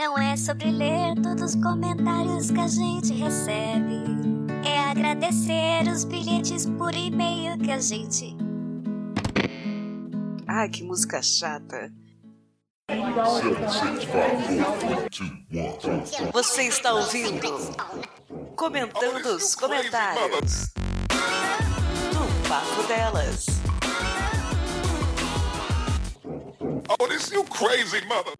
[0.00, 4.02] Não é sobre ler todos os comentários que a gente recebe.
[4.64, 8.34] É agradecer os bilhetes por e-mail que a gente.
[10.48, 11.92] Ai, que música chata.
[16.32, 17.50] Você está ouvindo?
[18.56, 20.72] Comentando os comentários.
[22.10, 23.46] Do Papo Delas.
[26.88, 28.39] Oh, this you crazy mother.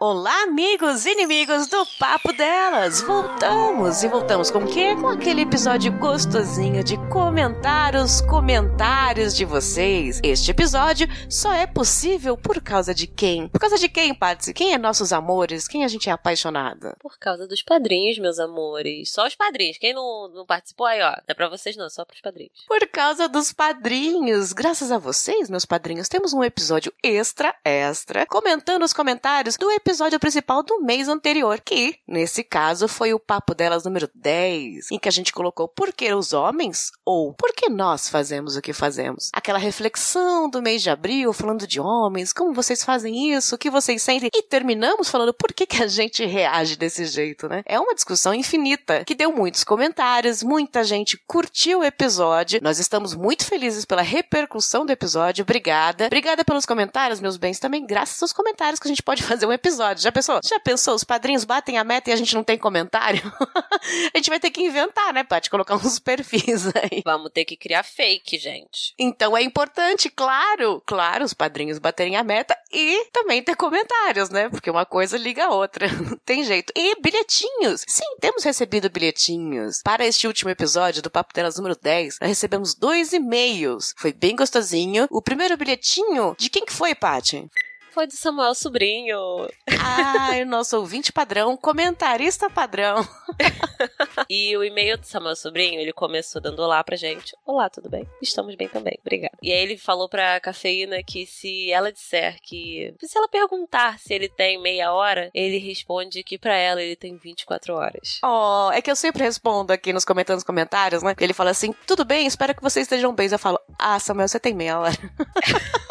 [0.00, 3.02] Olá, amigos e inimigos do Papo Delas!
[3.02, 4.04] Voltamos!
[4.04, 4.94] E voltamos com o quê?
[4.94, 10.20] Com aquele episódio gostosinho de comentar os comentários de vocês.
[10.22, 13.48] Este episódio só é possível por causa de quem?
[13.48, 14.54] Por causa de quem, Patsy?
[14.54, 15.66] Quem é nossos amores?
[15.66, 16.96] Quem a gente é apaixonada?
[17.00, 19.10] Por causa dos padrinhos, meus amores.
[19.10, 19.78] Só os padrinhos.
[19.78, 21.10] Quem não, não participou aí, ó.
[21.10, 22.64] Não é pra vocês não, só pros padrinhos.
[22.68, 24.52] Por causa dos padrinhos.
[24.52, 29.87] Graças a vocês, meus padrinhos, temos um episódio extra, extra, comentando os comentários do episódio
[29.88, 34.98] episódio principal do mês anterior, que, nesse caso, foi o Papo Delas número 10, em
[34.98, 38.74] que a gente colocou por que os homens ou por que nós fazemos o que
[38.74, 39.30] fazemos.
[39.32, 43.70] Aquela reflexão do mês de abril, falando de homens, como vocês fazem isso, o que
[43.70, 47.62] vocês sentem, e terminamos falando por que, que a gente reage desse jeito, né?
[47.64, 53.14] É uma discussão infinita, que deu muitos comentários, muita gente curtiu o episódio, nós estamos
[53.14, 56.04] muito felizes pela repercussão do episódio, obrigada.
[56.04, 59.52] Obrigada pelos comentários, meus bens, também graças aos comentários que a gente pode fazer um
[59.52, 60.02] episódio episódio.
[60.02, 60.40] Já pensou?
[60.44, 60.94] Já pensou?
[60.94, 63.22] Os padrinhos batem a meta e a gente não tem comentário?
[64.12, 65.48] a gente vai ter que inventar, né, Paty?
[65.48, 67.02] Colocar uns perfis aí.
[67.04, 68.94] Vamos ter que criar fake, gente.
[68.98, 74.48] Então é importante, claro, claro, os padrinhos baterem a meta e também ter comentários, né?
[74.48, 75.88] Porque uma coisa liga a outra.
[75.88, 76.72] Não tem jeito.
[76.76, 77.84] E bilhetinhos.
[77.86, 79.82] Sim, temos recebido bilhetinhos.
[79.82, 83.94] Para este último episódio do Papo Delas número 10, nós recebemos dois e-mails.
[83.96, 85.06] Foi bem gostosinho.
[85.10, 87.48] O primeiro bilhetinho, de quem que foi, Paty?
[87.90, 89.48] Foi do Samuel Sobrinho.
[89.80, 93.06] Ah, o nosso ouvinte padrão, comentarista padrão.
[94.28, 97.34] e o e-mail do Samuel Sobrinho, ele começou dando olá pra gente.
[97.46, 98.06] Olá, tudo bem?
[98.20, 99.36] Estamos bem também, obrigada.
[99.42, 102.94] E aí ele falou pra Cafeína que se ela disser que...
[103.02, 107.16] Se ela perguntar se ele tem meia hora, ele responde que pra ela ele tem
[107.16, 108.20] 24 horas.
[108.24, 111.14] Oh, é que eu sempre respondo aqui nos comentários, nos comentários, né?
[111.18, 113.28] Ele fala assim, tudo bem, espero que vocês estejam bem.
[113.30, 114.96] Eu falo, ah, Samuel, você tem meia hora.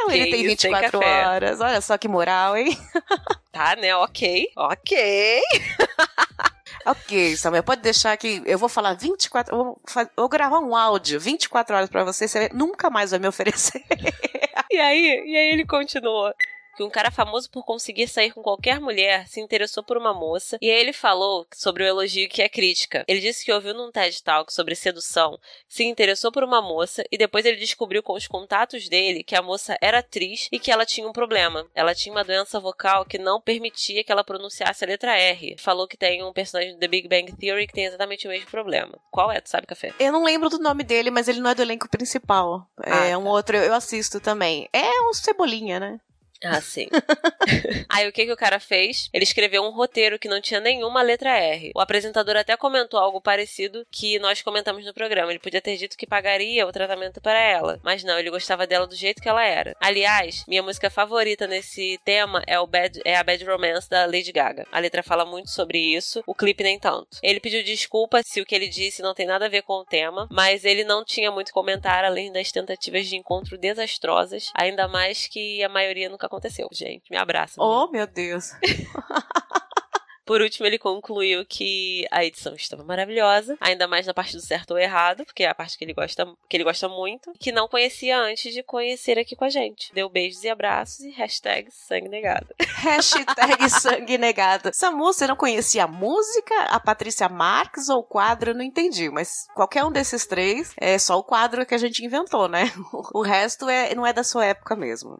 [0.00, 1.60] Então que ele tem 24 horas.
[1.60, 2.76] Olha só que moral, hein?
[3.52, 3.94] Tá, né?
[3.96, 4.48] Ok.
[4.56, 5.42] Ok.
[6.86, 10.74] Ok, Samuel, pode deixar que eu vou falar 24, eu vou, eu vou gravar um
[10.74, 13.84] áudio 24 horas para você, você nunca mais vai me oferecer.
[14.70, 16.32] e aí, e aí ele continuou
[16.80, 20.56] que um cara famoso por conseguir sair com qualquer mulher se interessou por uma moça
[20.62, 23.04] e aí ele falou sobre o elogio que é crítica.
[23.06, 27.18] Ele disse que ouviu num TED Talk sobre sedução, se interessou por uma moça e
[27.18, 30.86] depois ele descobriu com os contatos dele que a moça era atriz e que ela
[30.86, 31.66] tinha um problema.
[31.74, 35.56] Ela tinha uma doença vocal que não permitia que ela pronunciasse a letra R.
[35.58, 38.50] Falou que tem um personagem do The Big Bang Theory que tem exatamente o mesmo
[38.50, 38.98] problema.
[39.10, 39.38] Qual é?
[39.38, 39.92] Tu sabe, Café?
[40.00, 42.66] Eu não lembro do nome dele, mas ele não é do elenco principal.
[42.78, 43.18] Ah, é tá.
[43.18, 44.66] um outro, eu assisto também.
[44.72, 46.00] É um Cebolinha, né?
[46.42, 46.88] Ah, sim.
[47.88, 49.08] Aí o que, que o cara fez?
[49.12, 51.72] Ele escreveu um roteiro que não tinha nenhuma letra R.
[51.74, 55.30] O apresentador até comentou algo parecido que nós comentamos no programa.
[55.30, 57.78] Ele podia ter dito que pagaria o tratamento para ela.
[57.82, 59.76] Mas não, ele gostava dela do jeito que ela era.
[59.80, 64.32] Aliás, minha música favorita nesse tema é, o Bad, é a Bad Romance da Lady
[64.32, 64.66] Gaga.
[64.72, 67.18] A letra fala muito sobre isso, o clipe nem tanto.
[67.22, 69.84] Ele pediu desculpa se o que ele disse não tem nada a ver com o
[69.84, 75.26] tema, mas ele não tinha muito comentário além das tentativas de encontro desastrosas, ainda mais
[75.26, 77.10] que a maioria nunca aconteceu, gente.
[77.10, 77.60] Me abraça.
[77.60, 78.52] Oh, meu Deus.
[80.30, 84.70] Por último, ele concluiu que a edição estava maravilhosa, ainda mais na parte do certo
[84.70, 87.66] ou errado, porque é a parte que ele gosta, que ele gosta muito, que não
[87.66, 89.92] conhecia antes de conhecer aqui com a gente.
[89.92, 92.46] Deu beijos e abraços e hashtag sangue negado.
[92.62, 94.70] hashtag sangue negado.
[94.72, 98.50] Samu, você não conhecia a música, a Patrícia Marques ou o quadro?
[98.50, 102.04] Eu não entendi, mas qualquer um desses três é só o quadro que a gente
[102.04, 102.70] inventou, né?
[103.12, 105.18] O resto é, não é da sua época mesmo.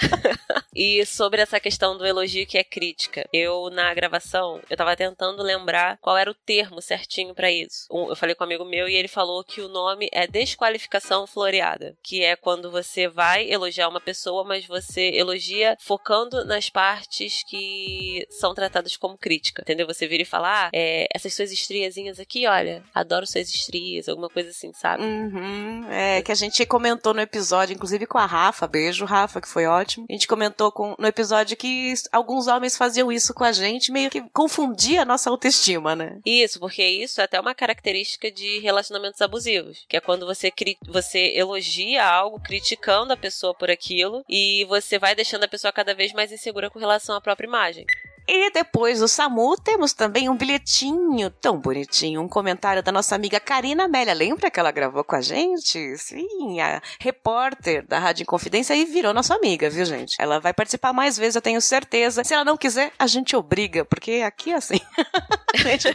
[0.74, 5.42] e sobre essa questão do elogio que é crítica, eu na gravação, eu tava tentando
[5.42, 7.86] lembrar qual era o termo certinho para isso.
[7.90, 11.96] Eu falei com um amigo meu e ele falou que o nome é desqualificação floreada,
[12.02, 18.26] que é quando você vai elogiar uma pessoa, mas você elogia focando nas partes que
[18.30, 19.86] são tratadas como crítica, entendeu?
[19.86, 24.28] Você vira e fala, ah, é, essas suas estriazinhas aqui, olha, adoro suas estrias, alguma
[24.28, 25.02] coisa assim, sabe?
[25.02, 29.48] Uhum, é, que a gente comentou no episódio, inclusive com a Rafa, beijo Rafa, que
[29.48, 30.06] foi ótimo ótimo.
[30.08, 34.10] A gente comentou com, no episódio que alguns homens faziam isso com a gente, meio
[34.10, 36.20] que confundia a nossa autoestima, né?
[36.24, 40.52] Isso, porque isso é até uma característica de relacionamentos abusivos, que é quando você,
[40.86, 45.94] você elogia algo criticando a pessoa por aquilo e você vai deixando a pessoa cada
[45.94, 47.84] vez mais insegura com relação à própria imagem.
[48.32, 53.40] E depois do SAMU, temos também um bilhetinho tão bonitinho, um comentário da nossa amiga
[53.40, 54.14] Karina Amélia.
[54.14, 55.98] Lembra que ela gravou com a gente?
[55.98, 60.14] Sim, a repórter da Rádio Inconfidência e virou nossa amiga, viu, gente?
[60.16, 62.22] Ela vai participar mais vezes, eu tenho certeza.
[62.22, 64.78] Se ela não quiser, a gente obriga, porque aqui é assim.
[65.52, 65.88] a gente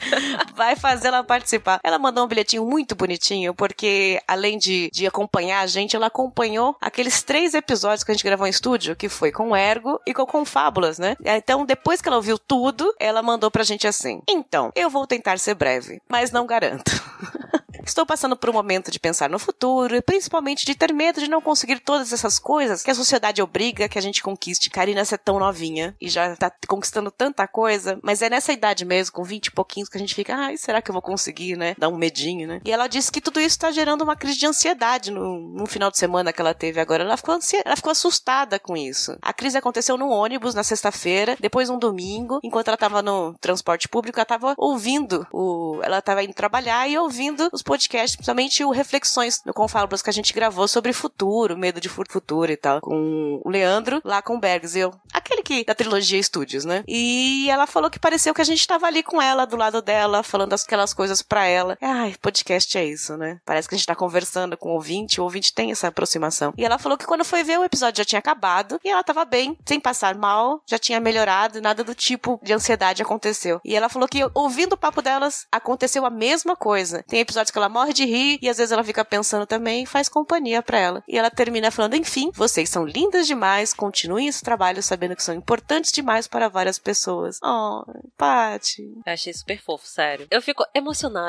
[0.54, 1.80] vai fazer ela participar.
[1.82, 6.76] Ela mandou um bilhetinho muito bonitinho, porque além de, de acompanhar a gente, ela acompanhou
[6.82, 10.14] aqueles três episódios que a gente gravou em estúdio, que foi com o Ergo e
[10.14, 11.16] com Confábulas, né?
[11.24, 15.38] Então, depois que ela ouviu tudo, ela mandou pra gente assim: Então, eu vou tentar
[15.38, 16.92] ser breve, mas não garanto.
[17.86, 21.30] Estou passando por um momento de pensar no futuro e principalmente de ter medo de
[21.30, 24.72] não conseguir todas essas coisas que a sociedade obriga que a gente conquiste.
[24.72, 28.84] Karina, você é tão novinha e já tá conquistando tanta coisa, mas é nessa idade
[28.84, 31.56] mesmo, com 20 e pouquinhos, que a gente fica, ai, será que eu vou conseguir,
[31.56, 31.76] né?
[31.78, 32.62] Dá um medinho, né?
[32.66, 35.92] E ela disse que tudo isso tá gerando uma crise de ansiedade no, no final
[35.92, 37.04] de semana que ela teve agora.
[37.04, 39.16] Ela ficou, ela ficou assustada com isso.
[39.22, 43.88] A crise aconteceu no ônibus na sexta-feira, depois um domingo, enquanto ela tava no transporte
[43.88, 45.80] público, ela tava ouvindo o.
[45.84, 50.14] Ela tava indo trabalhar e ouvindo os podcast, principalmente o Reflexões no Confábulas que a
[50.14, 54.40] gente gravou sobre futuro, medo de futuro e tal, com o Leandro lá com o
[54.40, 56.86] Bergs, eu, aquele que da trilogia Estúdios, né?
[56.88, 60.24] E ela falou que pareceu que a gente tava ali com ela, do lado dela,
[60.24, 61.78] falando aquelas coisas para ela.
[61.82, 63.42] Ai, podcast é isso, né?
[63.46, 66.54] Parece que a gente tá conversando com o ouvinte, o ouvinte tem essa aproximação.
[66.58, 69.26] E ela falou que quando foi ver o episódio já tinha acabado e ela tava
[69.26, 73.60] bem, sem passar mal, já tinha melhorado, nada do tipo de ansiedade aconteceu.
[73.66, 77.04] E ela falou que ouvindo o papo delas aconteceu a mesma coisa.
[77.04, 79.86] Tem episódios que ela morre de rir e às vezes ela fica pensando também e
[79.86, 81.04] faz companhia para ela.
[81.08, 85.36] E ela termina falando: enfim, vocês são lindas demais, continuem esse trabalho sabendo que são
[85.36, 87.40] importantes demais para várias pessoas.
[87.44, 87.84] Oh,
[88.18, 89.02] Paty.
[89.06, 90.28] Achei super fofo, sério.
[90.30, 91.26] Eu fico emocionada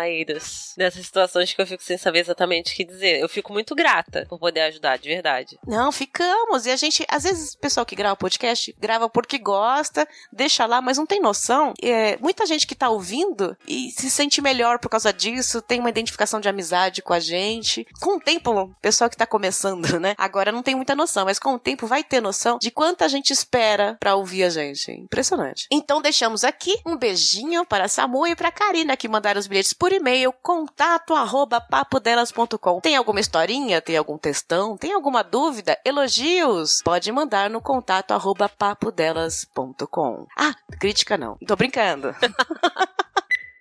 [0.77, 3.21] nessas situações que eu fico sem saber exatamente o que dizer.
[3.21, 5.59] Eu fico muito grata por poder ajudar, de verdade.
[5.67, 6.67] Não, ficamos.
[6.67, 10.81] E a gente, às vezes, o pessoal que grava podcast grava porque gosta, deixa lá,
[10.81, 11.73] mas não tem noção.
[11.83, 15.91] É, muita gente que tá ouvindo e se sente melhor por causa disso, tem uma
[15.91, 17.87] identificação de amizade com a gente.
[18.01, 20.15] Com o tempo, pessoal que tá começando, né?
[20.19, 23.33] Agora não tem muita noção, mas com o tempo vai ter noção de quanta gente
[23.33, 24.91] espera para ouvir a gente.
[24.91, 25.67] Impressionante.
[25.71, 29.47] Então deixamos aqui um beijinho para a Samu e para a Karina que mandaram os
[29.47, 32.81] bilhetes por e-mail contato arroba papodelas.com.
[32.81, 33.81] Tem alguma historinha?
[33.81, 34.77] Tem algum textão?
[34.77, 35.79] Tem alguma dúvida?
[35.85, 36.81] Elogios?
[36.83, 40.27] Pode mandar no contato arroba papodelas.com.
[40.37, 41.37] Ah, crítica não.
[41.47, 42.15] Tô brincando.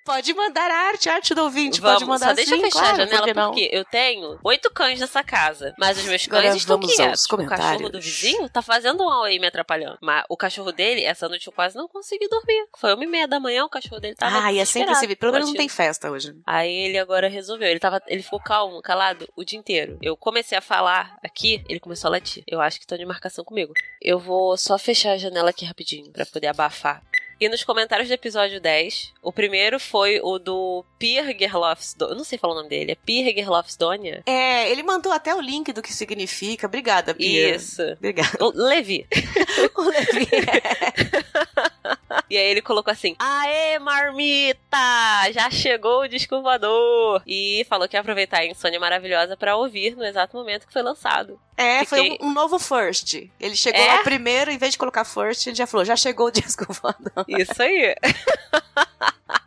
[0.05, 1.81] Pode mandar arte, arte do ouvinte.
[1.81, 3.47] Vamos, pode mandar só deixa sim, eu fechar claro, a janela, por que não?
[3.47, 5.73] porque eu tenho oito cães nessa casa.
[5.79, 7.25] Mas os meus Agora cães estão vamos quietos.
[7.25, 9.97] O cachorro do vizinho tá fazendo um aí me atrapalhando.
[10.01, 12.67] Mas o cachorro dele, essa noite eu quase não consegui dormir.
[12.77, 15.15] Foi uma e meia da manhã, o cachorro dele tava Ah, e é sempre.
[15.15, 16.35] Pelo menos não tem festa hoje.
[16.45, 17.67] Aí ele agora resolveu.
[17.67, 19.97] Ele tava, ele ficou calmo, calado o dia inteiro.
[20.03, 22.43] Eu comecei a falar aqui, ele começou a latir.
[22.45, 23.73] Eu acho que estão de marcação comigo.
[23.99, 27.01] Eu vou só fechar a janela aqui rapidinho pra poder abafar.
[27.39, 32.13] E nos comentários do episódio 10, o primeiro foi o do Pierre Gerlofsdonia.
[32.13, 32.93] Eu não sei falar o nome dele.
[32.93, 34.23] É Pierre Gerlofsdonia?
[34.25, 36.67] É, ele mandou até o link do que significa.
[36.67, 37.55] Obrigada, Pia.
[37.55, 37.81] Isso.
[37.93, 38.37] Obrigada.
[38.39, 39.05] O Levi.
[39.75, 40.27] O Levi.
[42.29, 45.31] E aí ele colocou assim: Aê, marmita!
[45.31, 47.21] Já chegou o disco voador!
[47.25, 50.81] E falou que ia aproveitar a insônia maravilhosa pra ouvir no exato momento que foi
[50.81, 51.39] lançado.
[51.57, 53.13] É, foi Fiquei- um, um novo first.
[53.39, 53.87] Ele chegou É?
[53.87, 57.25] lá primeiro, em vez de colocar first, ele já falou, já chegou o disco voador.
[57.29, 57.95] Isso aí.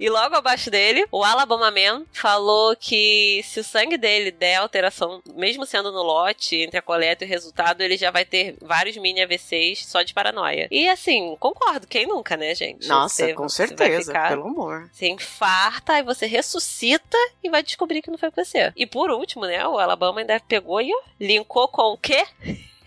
[0.01, 5.21] E logo abaixo dele, o Alabama Man falou que se o sangue dele der alteração,
[5.35, 8.97] mesmo sendo no lote, entre a coleta e o resultado, ele já vai ter vários
[8.97, 10.69] mini AVCs só de paranoia.
[10.71, 12.68] E assim, concordo, quem nunca, né, gente?
[12.87, 14.89] Nossa, Você- com você certeza, ficar- pelo amor.
[14.93, 18.73] Você infarta, aí você ressuscita e vai descobrir que não foi com você.
[18.77, 22.27] E por último, né, o Alabama ainda pegou e ó, linkou com o quê?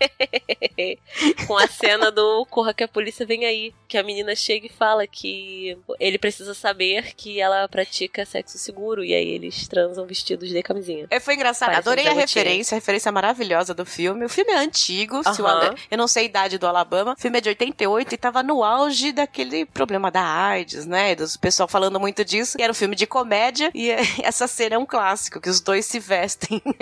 [1.46, 3.74] com a cena do Corra que a polícia vem aí.
[3.88, 9.04] Que a menina chega e fala que ele precisa saber que ela pratica sexo seguro.
[9.04, 11.06] E aí eles transam vestidos de camisinha.
[11.10, 11.70] É, foi engraçado.
[11.70, 14.24] Parece Adorei um a referência, a referência maravilhosa do filme.
[14.24, 15.20] O filme é antigo.
[15.26, 17.14] Ale- eu não sei a idade do Alabama.
[17.16, 21.14] O filme é de 88 e tava no auge daquele problema da AIDS, né?
[21.14, 22.56] Dos pessoal falando muito disso.
[22.58, 25.60] E era um filme de comédia e é, essa cena é um clássico, que os
[25.60, 26.62] dois se vestem.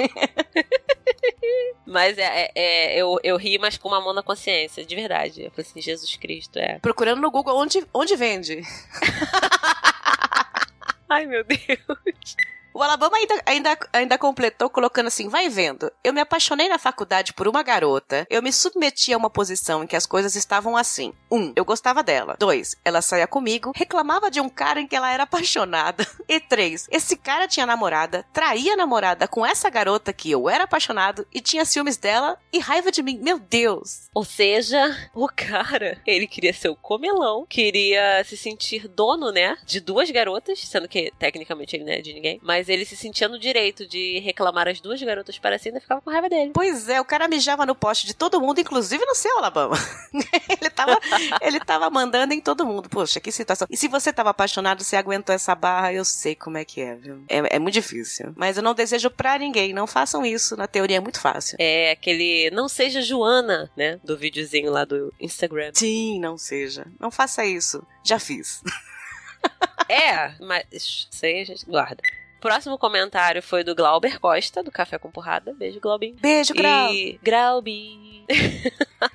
[1.87, 5.45] Mas é, é- é- eu, eu ri, mas com uma mão na consciência, de verdade.
[5.45, 6.79] Eu falei assim, Jesus Cristo, é.
[6.79, 8.63] Procurando no Google onde, onde vende.
[11.09, 12.37] Ai, meu Deus.
[12.73, 15.91] O Alabama ainda, ainda, ainda completou colocando assim: vai vendo.
[16.03, 18.27] Eu me apaixonei na faculdade por uma garota.
[18.31, 21.13] Eu me submeti a uma posição em que as coisas estavam assim.
[21.31, 22.37] Um, eu gostava dela.
[22.39, 26.07] Dois, ela saía comigo, reclamava de um cara em que ela era apaixonada.
[26.29, 30.63] E três, esse cara tinha namorada, traía a namorada com essa garota que eu era
[30.63, 33.19] apaixonado e tinha ciúmes dela e raiva de mim.
[33.21, 34.09] Meu Deus!
[34.15, 39.81] Ou seja, o cara, ele queria ser o comelão, queria se sentir dono, né, de
[39.81, 43.39] duas garotas, sendo que tecnicamente ele não é de ninguém, mas ele se sentia no
[43.39, 46.51] direito de reclamar as duas garotas para si e ficava com raiva dele.
[46.53, 49.77] Pois é, o cara mijava no poste de todo mundo, inclusive no seu Alabama.
[50.49, 50.99] ele, tava,
[51.41, 52.89] ele tava mandando em todo mundo.
[52.89, 53.67] Poxa, que situação.
[53.71, 56.95] E se você tava apaixonado, você aguentou essa barra, eu sei como é que é,
[56.95, 57.23] viu?
[57.29, 58.33] É, é muito difícil.
[58.37, 59.73] Mas eu não desejo pra ninguém.
[59.73, 60.57] Não façam isso.
[60.57, 61.57] Na teoria é muito fácil.
[61.59, 63.99] É aquele não seja Joana, né?
[64.05, 65.71] Do videozinho lá do Instagram.
[65.75, 66.87] Sim, não seja.
[66.99, 67.87] Não faça isso.
[68.03, 68.63] Já fiz.
[69.89, 72.03] é, mas isso aí a gente guarda.
[72.41, 75.53] Próximo comentário foi do Glauber Costa, do Café com Porrada.
[75.53, 76.17] Beijo, Glaubin.
[76.21, 76.93] Beijo, Grau.
[76.93, 78.25] E Graubin.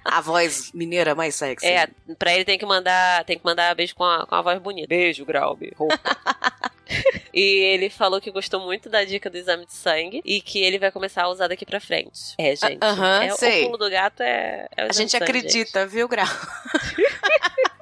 [0.04, 1.66] a voz mineira mais sexy.
[1.66, 1.88] É,
[2.20, 4.88] pra ele tem que mandar, tem que mandar beijo com a, com a voz bonita.
[4.88, 5.72] Beijo, Graubin.
[7.34, 10.78] e ele falou que gostou muito da dica do exame de sangue e que ele
[10.78, 12.36] vai começar a usar daqui pra frente.
[12.38, 12.76] É, gente.
[12.76, 13.64] Uh -huh, é, sei.
[13.64, 15.92] O pulo do gato é, é o A gente sangue, acredita, gente.
[15.92, 16.28] viu, Grau?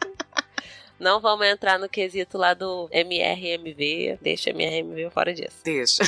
[1.03, 4.19] Não vamos entrar no quesito lá do MRMV.
[4.21, 5.57] Deixa MRMV fora disso.
[5.61, 6.01] Deixa.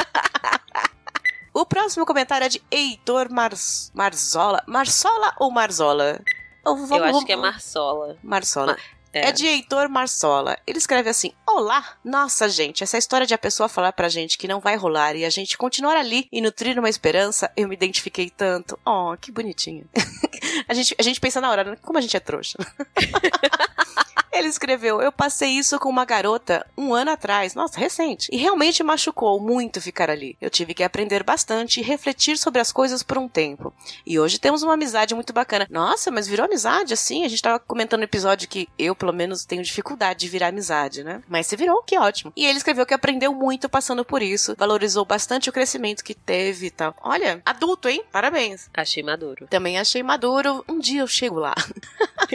[1.54, 3.90] o próximo comentário é de Heitor Mars...
[3.94, 4.62] Marzola.
[4.66, 6.20] Marsola ou Marzola?
[6.64, 8.18] Eu, Eu acho que é Marsola.
[8.22, 8.76] Marsola.
[9.12, 9.28] É.
[9.28, 10.56] é de Heitor Marsola.
[10.66, 11.96] Ele escreve assim: Olá!
[12.04, 15.24] Nossa, gente, essa história de a pessoa falar pra gente que não vai rolar e
[15.24, 18.78] a gente continuar ali e nutrir uma esperança, eu me identifiquei tanto.
[18.86, 19.88] Oh, que bonitinho.
[20.68, 22.58] a, gente, a gente pensa na hora, como a gente é trouxa.
[24.32, 28.82] Ele escreveu: Eu passei isso com uma garota um ano atrás, nossa, recente, e realmente
[28.82, 30.36] machucou muito ficar ali.
[30.40, 33.72] Eu tive que aprender bastante e refletir sobre as coisas por um tempo.
[34.06, 35.66] E hoje temos uma amizade muito bacana.
[35.70, 37.24] Nossa, mas virou amizade assim?
[37.24, 41.02] A gente tava comentando no episódio que eu, pelo menos, tenho dificuldade de virar amizade,
[41.02, 41.22] né?
[41.28, 42.32] Mas se virou, que ótimo.
[42.36, 46.66] E ele escreveu que aprendeu muito passando por isso, valorizou bastante o crescimento que teve
[46.66, 46.94] e tal.
[47.02, 48.04] Olha, adulto, hein?
[48.12, 48.68] Parabéns.
[48.74, 49.46] Achei maduro.
[49.48, 50.64] Também achei maduro.
[50.68, 51.54] Um dia eu chego lá.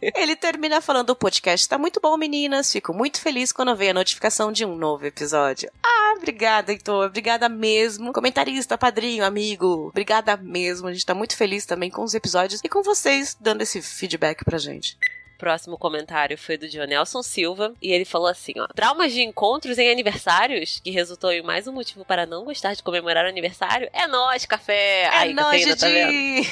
[0.00, 2.72] ele termina falando podcast está muito bom, meninas.
[2.72, 5.70] Fico muito feliz quando vem a notificação de um novo episódio.
[5.82, 7.06] Ah, obrigada, Heitor.
[7.06, 8.14] Obrigada mesmo.
[8.14, 9.88] Comentarista, padrinho, amigo.
[9.88, 10.88] Obrigada mesmo.
[10.88, 14.42] A gente tá muito feliz também com os episódios e com vocês dando esse feedback
[14.42, 14.96] pra gente.
[15.38, 19.90] Próximo comentário foi do Dionelson Silva e ele falou assim, ó: "Traumas de encontros em
[19.90, 23.88] aniversários, que resultou em mais um motivo para não gostar de comemorar o aniversário.
[23.92, 25.02] É nós, café.
[25.02, 26.42] É Aí, nós, cafeína,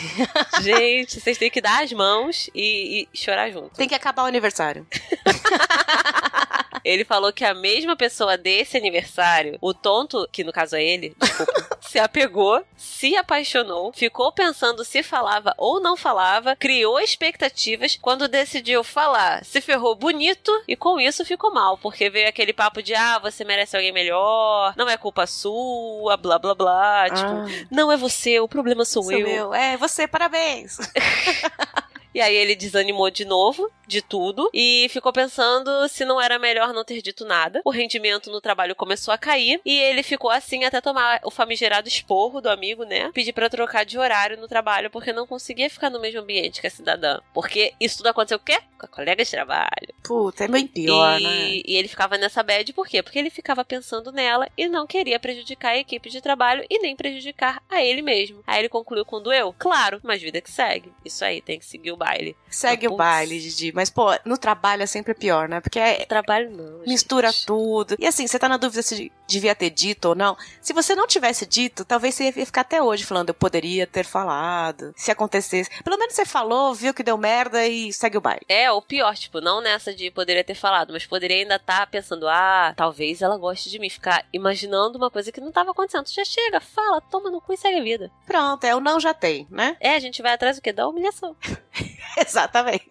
[0.52, 0.62] tá?
[0.62, 3.74] Gente, vocês têm que dar as mãos e, e chorar junto.
[3.74, 4.86] Tem que acabar o aniversário.
[6.86, 11.16] Ele falou que a mesma pessoa desse aniversário, o tonto, que no caso é ele,
[11.18, 11.52] desculpa,
[11.82, 18.84] se apegou, se apaixonou, ficou pensando se falava ou não falava, criou expectativas, quando decidiu
[18.84, 23.18] falar, se ferrou bonito e com isso ficou mal, porque veio aquele papo de ah,
[23.18, 28.38] você merece alguém melhor, não é culpa sua, blá blá blá, tipo, não é você,
[28.38, 29.26] o problema sou, Sou eu.
[29.26, 29.54] eu.
[29.54, 30.78] É, você, parabéns.
[32.16, 36.72] E aí ele desanimou de novo, de tudo, e ficou pensando se não era melhor
[36.72, 37.60] não ter dito nada.
[37.62, 41.86] O rendimento no trabalho começou a cair, e ele ficou assim até tomar o famigerado
[41.86, 43.10] esporro do amigo, né?
[43.12, 46.66] Pedir pra trocar de horário no trabalho, porque não conseguia ficar no mesmo ambiente que
[46.66, 47.20] a cidadã.
[47.34, 48.58] Porque isso tudo aconteceu o quê?
[48.78, 49.94] Com a colega de trabalho.
[50.02, 51.62] Puta, é bem pior, e, né?
[51.66, 53.02] e ele ficava nessa bad, por quê?
[53.02, 56.96] Porque ele ficava pensando nela e não queria prejudicar a equipe de trabalho e nem
[56.96, 58.42] prejudicar a ele mesmo.
[58.46, 59.54] Aí ele concluiu com doeu?
[59.58, 60.90] Claro, mas vida que segue.
[61.04, 62.36] Isso aí, tem que seguir o baile.
[62.48, 63.72] Segue o baile, Didi.
[63.74, 65.60] Mas, pô, no trabalho é sempre pior, né?
[65.60, 66.80] Porque é, Trabalho não.
[66.86, 67.46] mistura gente.
[67.46, 67.96] tudo.
[67.98, 70.36] E assim, você tá na dúvida se devia ter dito ou não.
[70.62, 74.04] Se você não tivesse dito, talvez você ia ficar até hoje falando, eu poderia ter
[74.04, 74.94] falado.
[74.96, 75.68] Se acontecesse.
[75.82, 78.46] Pelo menos você falou, viu que deu merda e segue o baile.
[78.48, 82.28] É, o pior, tipo, não nessa de poderia ter falado, mas poderia ainda estar pensando,
[82.28, 83.90] ah, talvez ela goste de mim.
[83.90, 86.08] Ficar imaginando uma coisa que não tava acontecendo.
[86.08, 88.10] Já chega, fala, toma no cu e segue a vida.
[88.26, 89.76] Pronto, é o não já tem, né?
[89.80, 90.72] É, a gente vai atrás do quê?
[90.72, 91.36] Da humilhação.
[92.16, 92.86] Exatamente.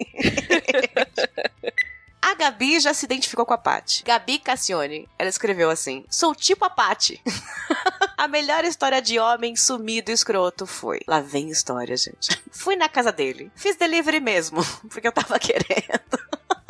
[2.25, 4.04] A Gabi já se identificou com a Paty.
[4.04, 5.08] Gabi Cassione.
[5.20, 7.22] Ela escreveu assim: Sou tipo a Paty.
[8.18, 11.01] a melhor história de homem sumido e escroto foi.
[11.08, 12.42] Lá vem história, gente.
[12.51, 13.51] Fui na casa dele.
[13.56, 16.14] Fiz delivery mesmo, porque eu tava querendo.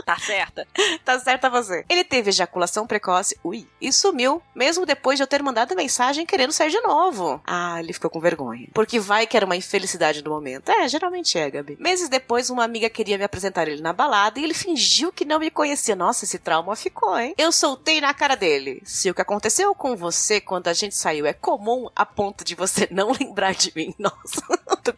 [0.05, 0.67] Tá certa.
[1.03, 1.83] tá certa você.
[1.89, 6.51] Ele teve ejaculação precoce, ui, e sumiu, mesmo depois de eu ter mandado mensagem querendo
[6.51, 7.41] sair de novo.
[7.45, 8.67] Ah, ele ficou com vergonha.
[8.73, 10.69] Porque vai que era uma infelicidade do momento.
[10.69, 11.75] É, geralmente é, Gabi.
[11.79, 15.39] Meses depois, uma amiga queria me apresentar ele na balada e ele fingiu que não
[15.39, 15.95] me conhecia.
[15.95, 17.33] Nossa, esse trauma ficou, hein?
[17.37, 18.81] Eu soltei na cara dele.
[18.85, 22.53] Se o que aconteceu com você quando a gente saiu é comum a ponto de
[22.53, 24.43] você não lembrar de mim, nossa.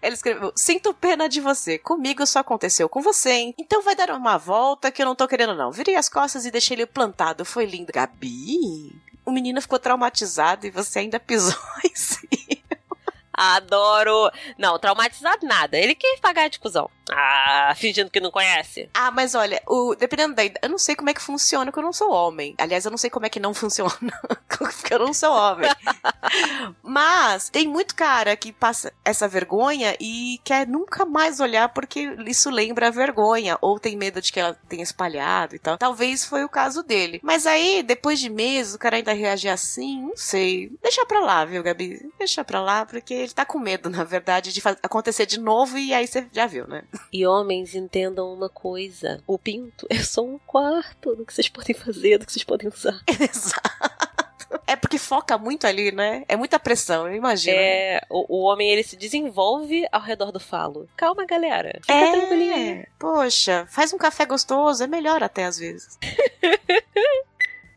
[0.01, 1.77] Ele escreveu: Sinto pena de você.
[1.77, 3.55] Comigo só aconteceu com você, hein?
[3.57, 5.71] Então vai dar uma volta que eu não tô querendo, não.
[5.71, 7.45] Virei as costas e deixei ele plantado.
[7.45, 7.91] Foi lindo.
[7.93, 8.95] Gabi?
[9.25, 12.56] O menino ficou traumatizado e você ainda pisou em si.
[13.37, 14.31] Adoro.
[14.57, 15.77] Não, traumatizado nada.
[15.77, 16.89] Ele quer pagar de cuzão.
[17.11, 18.89] Ah, fingindo que não conhece.
[18.93, 21.79] Ah, mas olha, o, dependendo da idade, eu não sei como é que funciona porque
[21.79, 22.53] eu não sou homem.
[22.57, 23.91] Aliás, eu não sei como é que não funciona
[24.57, 25.69] porque eu não sou homem.
[26.83, 32.49] mas tem muito cara que passa essa vergonha e quer nunca mais olhar porque isso
[32.49, 35.77] lembra a vergonha ou tem medo de que ela tenha espalhado e tal.
[35.77, 37.19] Talvez foi o caso dele.
[37.23, 40.71] Mas aí, depois de meses, o cara ainda reagir assim, não sei.
[40.81, 42.09] Deixa pra lá, viu, Gabi?
[42.17, 45.93] Deixa pra lá porque ele tá com medo, na verdade, de acontecer de novo e
[45.93, 46.83] aí você já viu, né?
[47.11, 51.75] E homens entendam uma coisa: o pinto é só um quarto do que vocês podem
[51.75, 53.01] fazer, do que vocês podem usar.
[53.07, 53.97] Exato.
[54.65, 56.23] É porque foca muito ali, né?
[56.27, 57.57] É muita pressão, eu imagino.
[57.57, 60.87] É, o, o homem ele se desenvolve ao redor do falo.
[60.95, 61.79] Calma, galera.
[61.81, 62.87] Fica é.
[62.97, 65.97] Poxa, faz um café gostoso, é melhor até às vezes.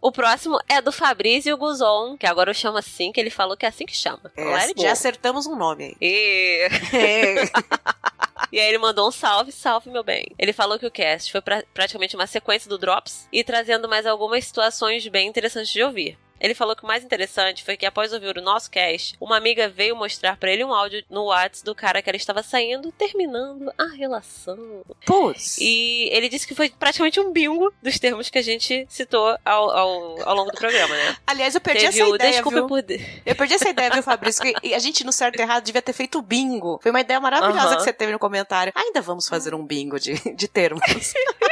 [0.01, 3.67] O próximo é do Fabrício Guzon, que agora eu chamo assim, que ele falou que
[3.67, 4.33] é assim que chama.
[4.35, 5.97] É, já acertamos um nome aí.
[6.01, 6.69] E...
[6.97, 7.51] É.
[8.53, 10.27] E aí ele mandou um salve, salve, meu bem.
[10.39, 14.07] Ele falou que o cast foi pra, praticamente uma sequência do Drops e trazendo mais
[14.07, 16.19] algumas situações bem interessantes de ouvir.
[16.41, 19.69] Ele falou que o mais interessante foi que após ouvir o nosso cast, uma amiga
[19.69, 23.73] veio mostrar para ele um áudio no WhatsApp do cara que ela estava saindo, terminando
[23.77, 24.83] a relação.
[25.05, 25.59] Putz.
[25.59, 29.71] E ele disse que foi praticamente um bingo dos termos que a gente citou ao,
[29.71, 31.17] ao, ao longo do programa, né?
[31.27, 32.67] Aliás, eu perdi Teve essa o ideia, desculpa viu?
[32.67, 32.85] por...
[33.27, 34.43] Eu perdi essa ideia, viu, Fabrício?
[34.43, 36.79] Que a gente, no certo e errado, devia ter feito bingo.
[36.83, 37.77] Foi uma ideia maravilhosa Aham.
[37.77, 38.73] que você teve no comentário.
[38.75, 40.81] Ainda vamos fazer um bingo de, de termos.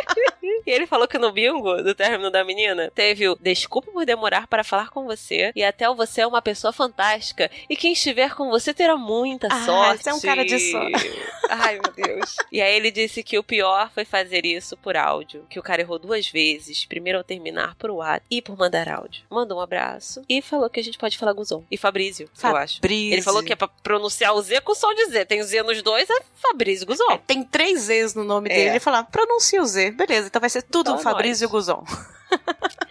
[0.69, 4.47] E ele falou que no bingo do término da menina teve o desculpa por demorar
[4.47, 8.35] para falar com você e até o você é uma pessoa fantástica e quem estiver
[8.35, 10.03] com você terá muita Ah, sorte.
[10.05, 11.11] você é um cara de sorte.
[11.49, 12.37] Ai, meu Deus.
[12.53, 15.81] E aí ele disse que o pior foi fazer isso por áudio, que o cara
[15.81, 19.23] errou duas vezes, primeiro ao terminar por WhatsApp e por mandar áudio.
[19.31, 21.65] Mandou um abraço e falou que a gente pode falar Guzon.
[21.71, 22.77] E Fabrício, eu acho.
[22.77, 23.13] Fabrício.
[23.15, 25.25] Ele falou que é pra pronunciar o Z com som de Z.
[25.25, 27.19] Tem o Z nos dois, é Fabrício Guzon.
[27.27, 28.55] Tem três Z's no nome É.
[28.55, 28.71] dele.
[28.71, 29.93] Ele falou, pronuncia o Z.
[29.93, 31.85] Beleza, então vai ser tudo Então Fabrício Guzon.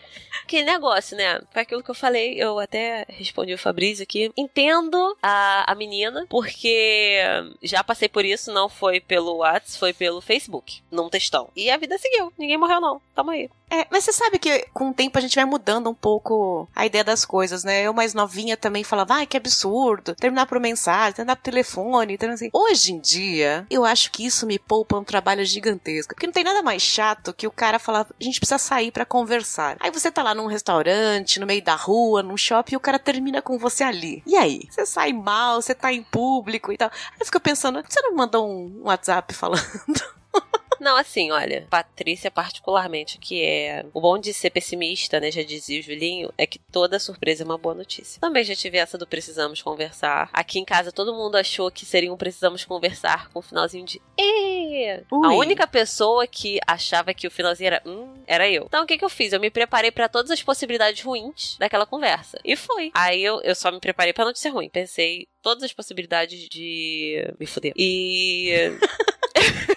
[0.48, 1.42] Que negócio, né?
[1.52, 4.32] Foi aquilo que eu falei, eu até respondi o Fabrício aqui.
[4.38, 7.20] Entendo a, a menina, porque
[7.62, 11.50] já passei por isso, não foi pelo WhatsApp, foi pelo Facebook, num textão.
[11.54, 13.50] E a vida seguiu, ninguém morreu não, tamo aí.
[13.70, 16.86] É, mas você sabe que com o tempo a gente vai mudando um pouco a
[16.86, 17.84] ideia das coisas, né?
[17.84, 22.36] Eu mais novinha também falava, ai, que absurdo, terminar por mensagem, terminar por telefone, terminar
[22.36, 22.50] assim.
[22.54, 26.14] Hoje em dia, eu acho que isso me poupa um trabalho gigantesco.
[26.14, 29.06] Porque não tem nada mais chato que o cara falar, a gente precisa sair pra
[29.06, 29.78] conversar.
[29.80, 32.98] Aí você tá lá num restaurante, no meio da rua, num shopping, e o cara
[32.98, 34.24] termina com você ali.
[34.26, 34.62] E aí?
[34.70, 36.90] Você sai mal, você tá em público e tal.
[36.90, 39.62] Aí eu fico pensando, você não mandou um WhatsApp falando?
[40.80, 45.80] Não, assim, olha, Patrícia particularmente, que é o bom de ser pessimista, né, já dizia
[45.80, 48.20] o Julinho, é que toda surpresa é uma boa notícia.
[48.20, 50.30] Também já tive essa do precisamos conversar.
[50.34, 54.02] Aqui em casa todo mundo achou que seria um precisamos conversar com um finalzinho de
[54.18, 55.04] e.
[55.12, 58.66] A única pessoa que achava que o finalzinho era hum, era eu.
[58.66, 59.34] Então o que que eu fiz?
[59.34, 62.40] Eu me preparei pra todas as possibilidades ruins daquela conversa.
[62.44, 62.92] E foi.
[62.94, 64.70] Aí eu, eu só me preparei pra notícia ruim.
[64.70, 67.74] Pensei todas as possibilidades de me fuder.
[67.76, 68.72] E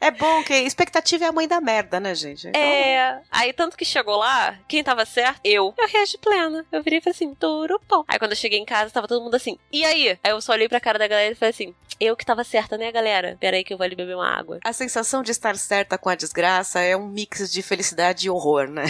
[0.00, 2.48] É bom que expectativa é a mãe da merda, né, gente?
[2.48, 5.40] Então, É, aí tanto que chegou lá, quem tava certo?
[5.44, 5.74] Eu.
[5.76, 6.64] Eu reagi plena.
[6.70, 8.04] Eu virei e falei assim, tudo bom.
[8.08, 10.18] Aí quando eu cheguei em casa, tava todo mundo assim, e aí?
[10.22, 12.76] Aí eu só olhei pra cara da galera e falei assim, eu que tava certa,
[12.76, 13.36] né, galera?
[13.40, 14.58] Pera aí que eu vou ali beber uma água.
[14.62, 18.68] A sensação de estar certa com a desgraça é um mix de felicidade e horror,
[18.68, 18.84] né?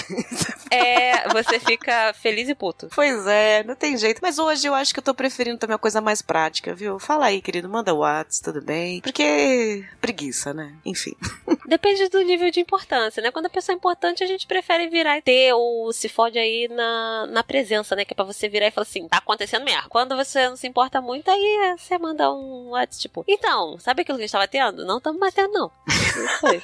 [0.70, 2.88] É, você fica feliz e puto.
[2.94, 4.18] pois é, não tem jeito.
[4.20, 6.98] Mas hoje eu acho que eu tô preferindo também uma coisa mais prática, viu?
[6.98, 9.00] Fala aí, querido, manda o WhatsApp, tudo bem?
[9.00, 10.74] Porque preguiça, né?
[10.84, 10.95] Enfim.
[11.66, 13.30] Depende do nível de importância, né?
[13.30, 16.68] Quando a pessoa é importante, a gente prefere virar e ter o se fode aí
[16.68, 18.04] na, na presença, né?
[18.04, 19.88] Que é pra você virar e falar assim, tá acontecendo merda.
[19.88, 24.18] Quando você não se importa muito, aí você manda um WhatsApp tipo, então, sabe aquilo
[24.18, 24.84] que a gente tava tendo?
[24.84, 25.70] Não estamos batendo, não.
[25.86, 26.62] Isso.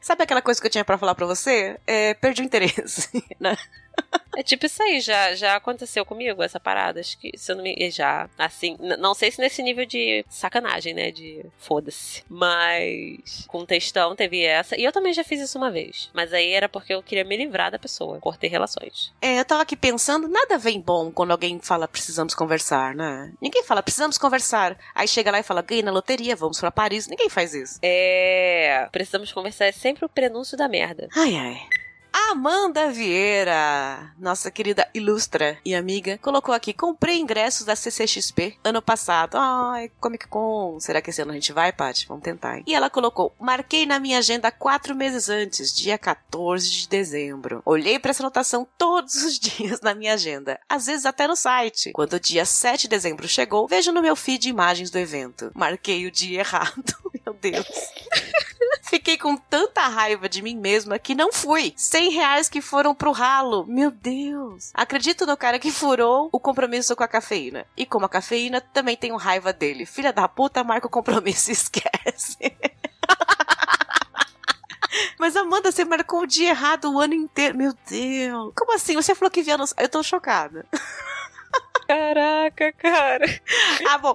[0.00, 1.78] Sabe aquela coisa que eu tinha pra falar pra você?
[1.86, 3.08] É, perdi o interesse,
[3.40, 3.56] né?
[4.36, 7.00] É tipo isso aí, já, já aconteceu comigo, essa parada.
[7.00, 7.90] Acho que se eu não me.
[7.90, 8.76] Já, assim.
[8.98, 11.10] Não sei se nesse nível de sacanagem, né?
[11.10, 12.22] De foda-se.
[12.28, 13.44] Mas.
[13.48, 14.78] Com textão teve essa.
[14.78, 16.10] E eu também já fiz isso uma vez.
[16.14, 18.20] Mas aí era porque eu queria me livrar da pessoa.
[18.20, 19.12] Cortei relações.
[19.20, 23.32] É, eu tava aqui pensando, nada vem bom quando alguém fala precisamos conversar, né?
[23.40, 24.78] Ninguém fala precisamos conversar.
[24.94, 27.08] Aí chega lá e fala ganhei na loteria, vamos para Paris.
[27.08, 27.78] Ninguém faz isso.
[27.82, 28.88] É.
[28.92, 31.08] Precisamos conversar é sempre o prenúncio da merda.
[31.14, 31.60] Ai, ai.
[32.30, 39.36] Amanda Vieira, nossa querida ilustra e amiga, colocou aqui: comprei ingressos da CCXP ano passado.
[39.36, 40.78] Ai, Comic Con.
[40.78, 42.06] Será que esse ano a gente vai, Paty?
[42.06, 42.58] Vamos tentar.
[42.58, 42.64] Hein?
[42.68, 47.62] E ela colocou: marquei na minha agenda quatro meses antes, dia 14 de dezembro.
[47.66, 51.90] Olhei para essa anotação todos os dias na minha agenda, às vezes até no site.
[51.92, 55.50] Quando o dia 7 de dezembro chegou, vejo no meu feed imagens do evento.
[55.52, 56.94] Marquei o dia errado.
[57.26, 57.66] meu Deus.
[58.90, 61.72] Fiquei com tanta raiva de mim mesma que não fui.
[61.76, 63.64] 100 reais que foram pro ralo.
[63.64, 64.72] Meu Deus.
[64.74, 67.64] Acredito no cara que furou o compromisso com a cafeína.
[67.76, 69.86] E como a cafeína, também tenho raiva dele.
[69.86, 72.52] Filha da puta, marca o compromisso e esquece.
[75.20, 77.56] Mas Amanda, você marcou o dia errado o ano inteiro.
[77.56, 78.52] Meu Deus.
[78.56, 78.96] Como assim?
[78.96, 79.66] Você falou que via no...
[79.78, 80.66] Eu tô chocada.
[81.90, 83.26] Caraca, cara.
[83.88, 84.14] Ah, bom.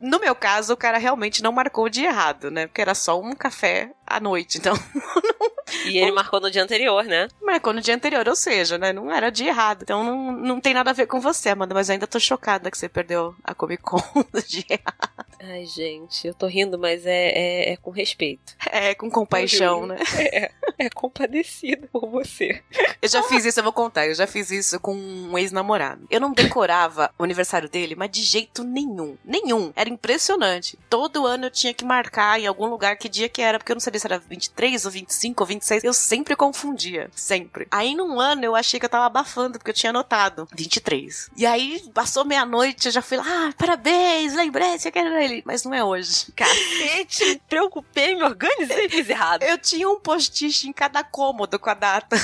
[0.00, 2.68] No meu caso, o cara realmente não marcou dia errado, né?
[2.68, 4.74] Porque era só um café à noite, então.
[5.86, 7.28] E ele marcou no dia anterior, né?
[7.42, 8.92] Marcou no dia anterior, ou seja, né?
[8.92, 9.82] Não era dia errado.
[9.82, 12.78] Então não, não tem nada a ver com você, Amanda, mas ainda tô chocada que
[12.78, 15.26] você perdeu a Comic Con no dia errado.
[15.40, 18.54] Ai, gente, eu tô rindo, mas é, é, é com respeito.
[18.70, 19.96] É, com compaixão, né?
[20.18, 22.62] É, é compadecido por você.
[23.00, 24.06] Eu já fiz isso, eu vou contar.
[24.06, 26.06] Eu já fiz isso com um ex-namorado.
[26.10, 29.16] Eu não decorava o aniversário dele, mas de jeito nenhum.
[29.24, 29.72] Nenhum.
[29.76, 30.78] Era impressionante.
[30.90, 33.76] Todo ano eu tinha que marcar em algum lugar que dia que era, porque eu
[33.76, 35.84] não sabia se era 23 ou 25 ou 26.
[35.84, 37.10] Eu sempre confundia.
[37.14, 37.68] Sempre.
[37.70, 41.30] Aí num ano eu achei que eu tava abafando, porque eu tinha anotado 23.
[41.36, 45.42] E aí passou meia-noite, eu já fui lá, ah, parabéns, lembrei, você quer ele.
[45.44, 46.32] Mas não é hoje.
[46.34, 49.42] Cacete, me preocupei, me organizei e fiz errado.
[49.42, 52.16] Eu tinha um post-it em cada cômodo com a data.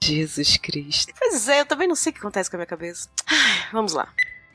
[0.00, 1.12] Jesus Cristo.
[1.18, 3.10] Pois é, eu também não sei o que acontece com a minha cabeça.
[3.26, 4.08] Ai, vamos lá.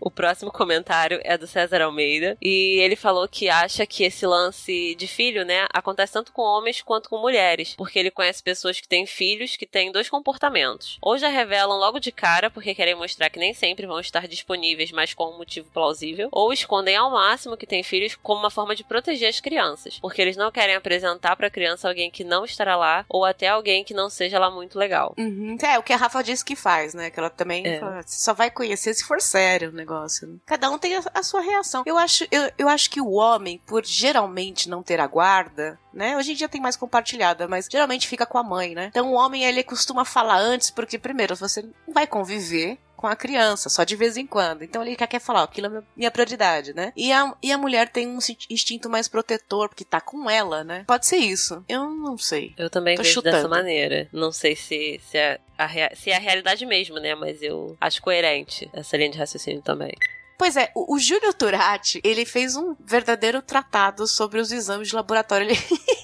[0.05, 4.93] O próximo comentário é do César Almeida e ele falou que acha que esse lance
[4.95, 8.87] de filho, né, acontece tanto com homens quanto com mulheres, porque ele conhece pessoas que
[8.87, 10.97] têm filhos que têm dois comportamentos.
[11.01, 14.91] Ou já revelam logo de cara porque querem mostrar que nem sempre vão estar disponíveis,
[14.91, 18.75] mas com um motivo plausível, ou escondem ao máximo que têm filhos como uma forma
[18.75, 22.43] de proteger as crianças, porque eles não querem apresentar para a criança alguém que não
[22.43, 25.13] estará lá ou até alguém que não seja lá muito legal.
[25.17, 25.55] Uhum.
[25.63, 27.09] É, o que a Rafa disse que faz, né?
[27.09, 27.79] Que ela também É.
[27.79, 29.92] fala, "Você só vai conhecer se for sério o negócio.
[30.25, 30.35] Né?
[30.45, 31.83] Cada um tem a, a sua reação.
[31.85, 36.17] Eu acho, eu, eu acho que o homem, por geralmente não ter a guarda, né?
[36.17, 38.87] Hoje em dia tem mais compartilhada, mas geralmente fica com a mãe, né?
[38.87, 43.17] Então o homem, ele costuma falar antes, porque primeiro, você não vai conviver com a
[43.17, 44.63] criança, só de vez em quando.
[44.63, 46.93] Então ele quer, quer falar, ó, aquilo é minha- prioridade, né?
[46.95, 48.17] E a, e a mulher tem um
[48.49, 50.85] instinto mais protetor, porque tá com ela, né?
[50.87, 51.65] Pode ser isso.
[51.67, 52.53] Eu não sei.
[52.57, 53.35] Eu também Tô vejo chutando.
[53.35, 54.07] dessa maneira.
[54.13, 57.13] Não sei se, se, é a, se é a realidade mesmo, né?
[57.13, 59.91] Mas eu acho coerente essa linha de raciocínio também.
[60.37, 64.95] Pois é, o, o Júlio Turati, ele fez um verdadeiro tratado sobre os exames de
[64.95, 65.45] laboratório.
[65.49, 65.59] Ele...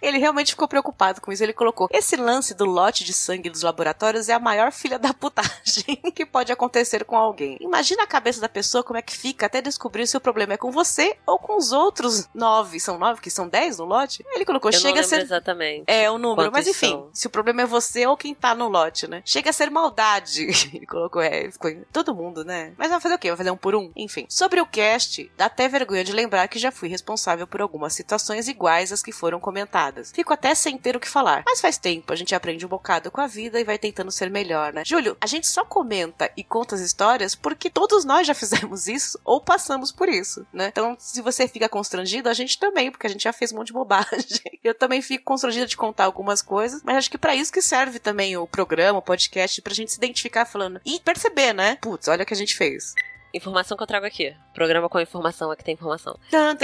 [0.00, 1.42] Ele realmente ficou preocupado com isso.
[1.42, 5.12] Ele colocou: esse lance do lote de sangue dos laboratórios é a maior filha da
[5.12, 7.56] putagem que pode acontecer com alguém.
[7.60, 10.56] Imagina a cabeça da pessoa como é que fica até descobrir se o problema é
[10.56, 12.80] com você ou com os outros nove.
[12.80, 14.24] São nove, que são dez no lote?
[14.34, 15.84] Ele colocou: Eu chega a ser exatamente.
[15.86, 16.50] é, o número.
[16.50, 17.10] Quantos Mas enfim, são?
[17.12, 19.22] se o problema é você ou quem tá no lote, né?
[19.24, 20.46] Chega a ser maldade.
[20.74, 22.72] Ele colocou, é, ficou todo mundo, né?
[22.76, 23.28] Mas vai fazer o quê?
[23.28, 23.90] Vai fazer um por um?
[23.96, 24.26] Enfim.
[24.28, 28.48] Sobre o cast, dá até vergonha de lembrar que já fui responsável por algumas situações
[28.48, 29.85] iguais às que foram comentadas.
[30.12, 31.42] Fico até sem ter o que falar.
[31.46, 34.30] Mas faz tempo, a gente aprende um bocado com a vida e vai tentando ser
[34.30, 34.82] melhor, né?
[34.84, 39.18] Júlio, a gente só comenta e conta as histórias porque todos nós já fizemos isso
[39.24, 40.68] ou passamos por isso, né?
[40.68, 43.68] Então, se você fica constrangido, a gente também, porque a gente já fez um monte
[43.68, 44.16] de bobagem.
[44.62, 47.98] Eu também fico constrangida de contar algumas coisas, mas acho que pra isso que serve
[47.98, 51.76] também o programa, o podcast, pra gente se identificar falando e perceber, né?
[51.80, 52.94] Putz, olha o que a gente fez.
[53.34, 54.34] Informação que eu trago aqui.
[54.54, 56.18] Programa com informação, aqui tem informação.
[56.32, 56.54] É.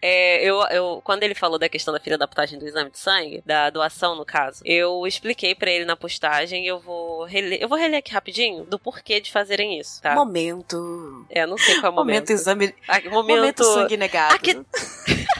[0.00, 2.98] É, eu, eu, quando ele falou da questão da filha da putagem do exame de
[2.98, 7.58] sangue, da doação no caso, eu expliquei pra ele na postagem e eu vou reler,
[7.60, 10.14] eu vou reler aqui rapidinho do porquê de fazerem isso, tá?
[10.14, 11.26] Momento.
[11.30, 12.30] É, eu não sei qual é o Momento momento.
[12.30, 12.74] exame.
[12.86, 14.34] Ah, Momento, momento, sangue negado.
[14.34, 14.54] Aqui-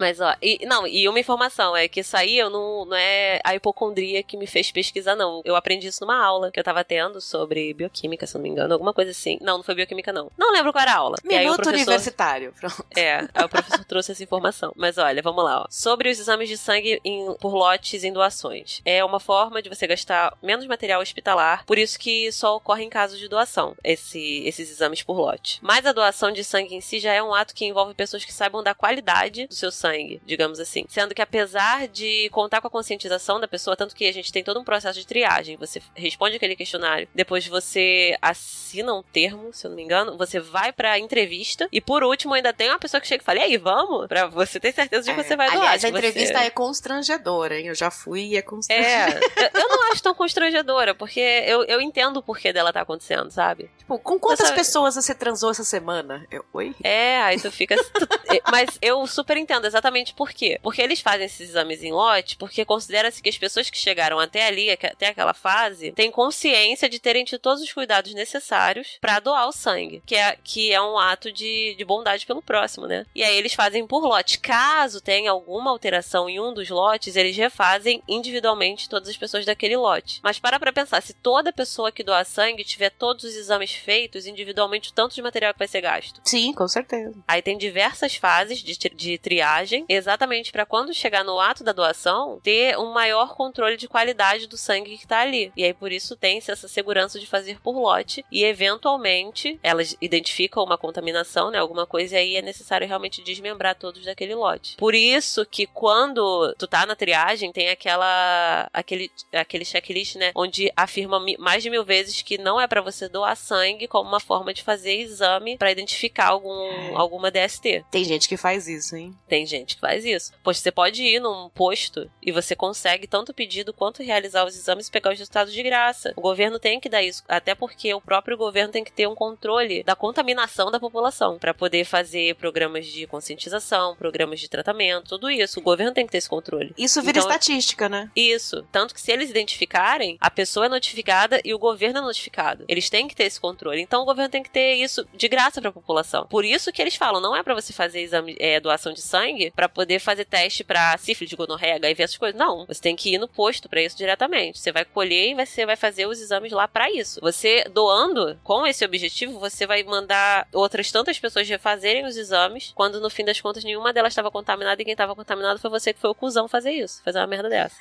[0.00, 3.38] Mas, ó, e, não, e uma informação é que isso aí eu não, não é
[3.44, 5.42] a hipocondria que me fez pesquisar, não.
[5.44, 8.72] Eu aprendi isso numa aula que eu tava tendo sobre bioquímica, se não me engano,
[8.72, 9.38] alguma coisa assim.
[9.42, 10.30] Não, não foi bioquímica, não.
[10.38, 11.16] Não lembro qual era a aula.
[11.22, 11.74] Minuto professor...
[11.82, 12.54] universitário.
[12.58, 12.84] Pronto.
[12.96, 14.72] É, aí o professor trouxe essa informação.
[14.74, 15.66] Mas olha, vamos lá, ó.
[15.68, 18.80] Sobre os exames de sangue em- por lotes em doações.
[18.84, 22.88] É uma forma de você gastar menos material hospitalar, por isso que só ocorre em
[22.88, 25.58] casos de doação, esse- esses exames por lote.
[25.60, 28.32] Mas a doação de sangue em si já é um ato que envolve pessoas que
[28.32, 29.89] saibam da qualidade do seu sangue,
[30.24, 30.84] digamos assim.
[30.88, 34.42] Sendo que apesar de contar com a conscientização da pessoa, tanto que a gente tem
[34.44, 39.66] todo um processo de triagem, você responde aquele questionário, depois você assina um termo, se
[39.66, 43.00] eu não me engano, você vai pra entrevista e por último ainda tem uma pessoa
[43.00, 45.48] que chega e fala: "E aí, vamos?" Pra você ter certeza de que você vai
[45.50, 45.60] doar.
[45.62, 46.44] Aliás, a entrevista você...
[46.46, 47.66] é constrangedora, hein?
[47.68, 49.20] Eu já fui e é É, constrangedora.
[49.36, 53.30] eu- eu não acho tão constrangedora, porque eu, eu entendo o porquê dela tá acontecendo,
[53.30, 53.70] sabe?
[53.78, 56.26] Tipo, com quantas Essa- pessoas você transou essa semana?
[56.30, 56.74] Eu, oi?
[56.82, 57.74] É, aí tu fica.
[57.74, 59.79] é, Mas eu super entendo exatamente
[60.14, 60.58] por quê.
[60.62, 64.46] Porque eles fazem esses exames em lote, porque considera-se que as pessoas que chegaram até
[64.46, 69.48] ali, até aquela fase, têm consciência de terem tido todos os cuidados necessários pra doar
[69.48, 73.06] o sangue, que é, que é um ato de, de bondade pelo próximo, né?
[73.14, 74.38] E aí eles fazem por lote.
[74.38, 79.76] Caso tenha alguma alteração em um dos lotes, eles refazem individualmente todas as pessoas daquele
[79.76, 80.20] lote.
[80.22, 84.26] Mas para pra pensar, se toda pessoa que doar sangue tiver todos os exames feitos
[84.26, 86.20] individualmente, o tanto de material que vai ser gasto.
[86.24, 87.14] Sim, com certeza.
[87.26, 92.40] Aí tem diversas fases de, de triagem, exatamente para quando chegar no ato da doação,
[92.42, 95.52] ter um maior controle de qualidade do sangue que tá ali.
[95.56, 100.64] E aí por isso tem-se essa segurança de fazer por lote e eventualmente elas identificam
[100.64, 104.76] uma contaminação, né, alguma coisa e aí é necessário realmente desmembrar todos daquele lote.
[104.76, 110.72] Por isso que quando tu tá na triagem tem aquela aquele aquele checklist, né, onde
[110.76, 114.52] afirma mais de mil vezes que não é para você doar sangue como uma forma
[114.52, 117.84] de fazer exame para identificar algum alguma DST.
[117.90, 119.14] Tem gente que faz isso, hein?
[119.28, 120.32] Tem gente que faz isso.
[120.42, 124.88] Pois você pode ir num posto e você consegue tanto pedido quanto realizar os exames
[124.88, 126.12] e pegar os resultados de graça.
[126.16, 129.14] O governo tem que dar isso, até porque o próprio governo tem que ter um
[129.14, 135.30] controle da contaminação da população para poder fazer programas de conscientização, programas de tratamento, tudo
[135.30, 135.60] isso.
[135.60, 136.74] O governo tem que ter esse controle.
[136.76, 138.10] Isso vira Então- estatística, né?
[138.14, 138.66] Isso.
[138.72, 142.64] Tanto que se eles identificarem, a pessoa é notificada e o governo é notificado.
[142.68, 143.80] Eles têm que ter esse controle.
[143.80, 146.26] Então o governo tem que ter isso de graça pra população.
[146.26, 149.39] Por isso que eles falam, não é pra você fazer exame, é, doação de sangue
[149.54, 152.38] pra poder fazer teste pra sífilis, gonorreia, HIV, essas coisas.
[152.38, 152.66] Não.
[152.66, 154.58] Você tem que ir no posto pra isso diretamente.
[154.58, 157.20] Você vai colher e você vai fazer os exames lá pra isso.
[157.20, 163.00] Você doando com esse objetivo, você vai mandar outras tantas pessoas refazerem os exames, quando
[163.00, 166.00] no fim das contas nenhuma delas estava contaminada e quem estava contaminado foi você que
[166.00, 167.76] foi o cuzão fazer isso, fazer uma merda dessa.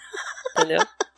[0.55, 0.79] Entendeu?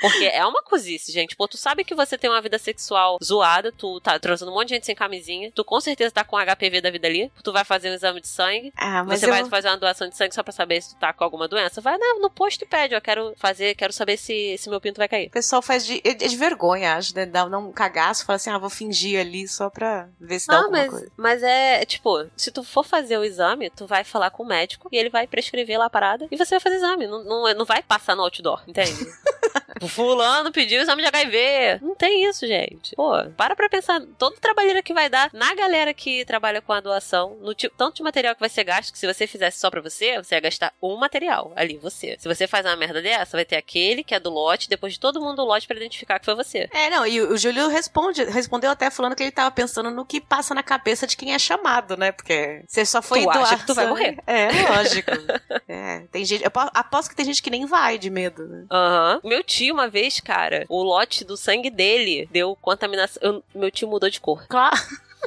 [0.00, 1.36] Porque é uma cozice, gente.
[1.36, 4.68] Pô, tu sabe que você tem uma vida sexual zoada, tu tá transando um monte
[4.68, 7.64] de gente sem camisinha, tu com certeza tá com HPV da vida ali, tu vai
[7.64, 9.30] fazer um exame de sangue, Ah, mas você eu...
[9.30, 11.80] vai fazer uma doação de sangue só pra saber se tu tá com alguma doença.
[11.80, 14.98] Vai no, no posto e pede, ó, quero fazer, quero saber se, se meu pinto
[14.98, 15.28] vai cair.
[15.28, 17.26] O pessoal faz de, é de vergonha, acho, né?
[17.26, 20.64] Dá, um cagaço, fala assim, ah, vou fingir ali só pra ver se dá Não,
[20.64, 21.12] alguma mas, coisa.
[21.16, 24.88] mas é, tipo, se tu for fazer o exame, tu vai falar com o médico
[24.90, 27.06] e ele vai prescrever lá a parada e você vai fazer exame.
[27.06, 28.94] Não, não, não vai passar no outdoor, entende?
[29.82, 31.78] O Fulano pediu exame de HIV.
[31.82, 32.94] Não tem isso, gente.
[32.94, 36.72] Pô, para pra pensar todo o trabalheira que vai dar na galera que trabalha com
[36.72, 39.58] a doação, no tipo, tanto de material que vai ser gasto, que se você fizesse
[39.58, 42.16] só pra você, você ia gastar um material ali, você.
[42.18, 45.00] Se você faz uma merda dessa, vai ter aquele que é do lote, depois de
[45.00, 46.68] todo mundo do lote pra identificar que foi você.
[46.72, 50.20] É, não, e o, Júlio responde, respondeu até falando que ele tava pensando no que
[50.20, 52.12] passa na cabeça de quem é chamado, né?
[52.12, 54.16] Porque você só foi Tu acha doar que tu vai morrer.
[54.26, 55.10] É, lógico.
[55.68, 58.64] é, tem gente, eu apo- aposto que tem gente que nem vai de medo, né?
[58.70, 59.20] Aham.
[59.34, 63.20] Meu tio, uma vez, cara, o lote do sangue dele deu contaminação.
[63.20, 64.46] eu- meu tio mudou de cor.
[64.46, 64.76] Claro,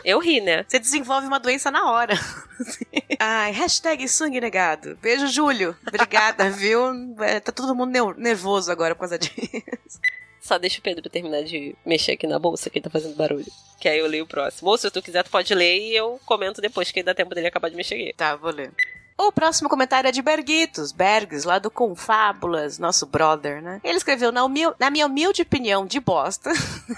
[0.06, 0.64] Eu ri, né?
[0.66, 2.14] você desenvolve uma doença na hora.
[3.20, 4.98] Ai, hashtag sangue negado.
[5.02, 5.76] Beijo, Júlio.
[5.86, 6.82] Obrigada, viu?
[7.22, 10.00] É, tá todo mundo nervoso agora por causa disso.
[10.40, 13.46] Só deixa o Pedro terminar de mexer aqui na bolsa que ele tá fazendo barulho.
[13.82, 14.70] Que aí eu leio o próximo.
[14.70, 17.48] Ou se tu quiser, tu pode ler e eu comento depois que dá tempo dele
[17.48, 18.14] acabar de mexer aqui.
[18.16, 18.72] Tá, vou ler.
[19.20, 23.82] O próximo comentário é de Berguitos, Bergs, lá do Confábulas, nosso brother, né?
[23.84, 26.52] Ele escreveu, na, humil- na minha humilde opinião de bosta,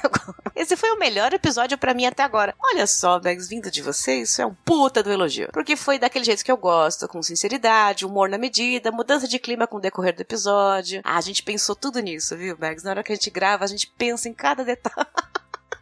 [0.54, 2.54] esse foi o melhor episódio pra mim até agora.
[2.62, 5.48] Olha só, Bergs, vindo de você, isso é um puta do elogio.
[5.54, 9.66] Porque foi daquele jeito que eu gosto, com sinceridade, humor na medida, mudança de clima
[9.66, 11.00] com o decorrer do episódio.
[11.06, 12.84] Ah, a gente pensou tudo nisso, viu, Bergs?
[12.84, 15.08] Na hora que a gente grava, a gente pensa em cada detalhe.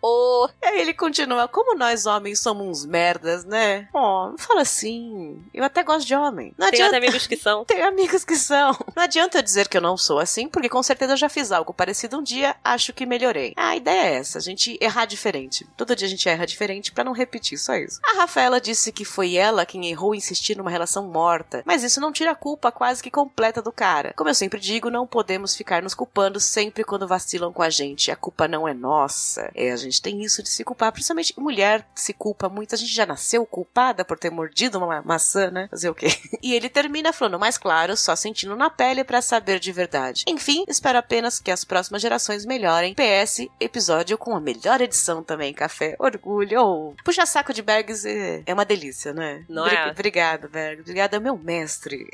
[0.10, 3.88] Oh, Aí ele continua, como nós homens somos uns merdas, né?
[3.94, 5.44] Ó, não fala assim.
[5.54, 6.54] Eu até gosto de homem.
[6.58, 6.98] Não tem adianta.
[6.98, 7.64] amigos que são.
[7.68, 8.72] Tenho amigos que são.
[8.96, 11.52] Não adianta eu dizer que eu não sou assim, porque com certeza eu já fiz
[11.52, 13.54] algo parecido um dia, acho que melhorei.
[13.56, 15.68] A ideia é essa, a gente errar diferente.
[15.76, 18.00] Todo dia a gente erra diferente pra não repetir, só isso.
[18.04, 22.00] A Rafaela disse que foi ela quem errou em insistir numa relação morta, mas isso
[22.00, 24.14] não tira a culpa quase que completa do cara.
[24.16, 28.12] Como eu sempre digo, não podemos ficar nos culpando sempre quando vacilam com a gente.
[28.12, 29.50] A culpa não é nossa.
[29.56, 32.76] É, a gente tem isso de se culpar, principalmente mulher se culpa muito.
[32.76, 35.68] A gente já nasceu culpada por ter mordido uma maçã, né?
[35.70, 36.08] Fazer o quê?
[36.42, 40.24] E ele termina falando, mais claro, só sentindo na pele pra saber de verdade.
[40.28, 42.94] Enfim, espero apenas que as próximas gerações melhorem.
[42.96, 45.96] PS, episódio com a melhor edição também, café.
[46.00, 46.62] Orgulho.
[46.62, 49.44] Oh, puxa saco de Bergs é, é uma delícia, né?
[49.50, 49.88] Não Obri- é?
[49.90, 50.82] Obrigada, Bergs.
[50.82, 52.08] Obrigada, meu mestre.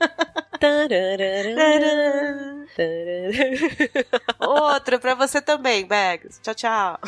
[4.38, 6.40] Outro pra você também, Bergs.
[6.42, 6.98] Tchau, tchau.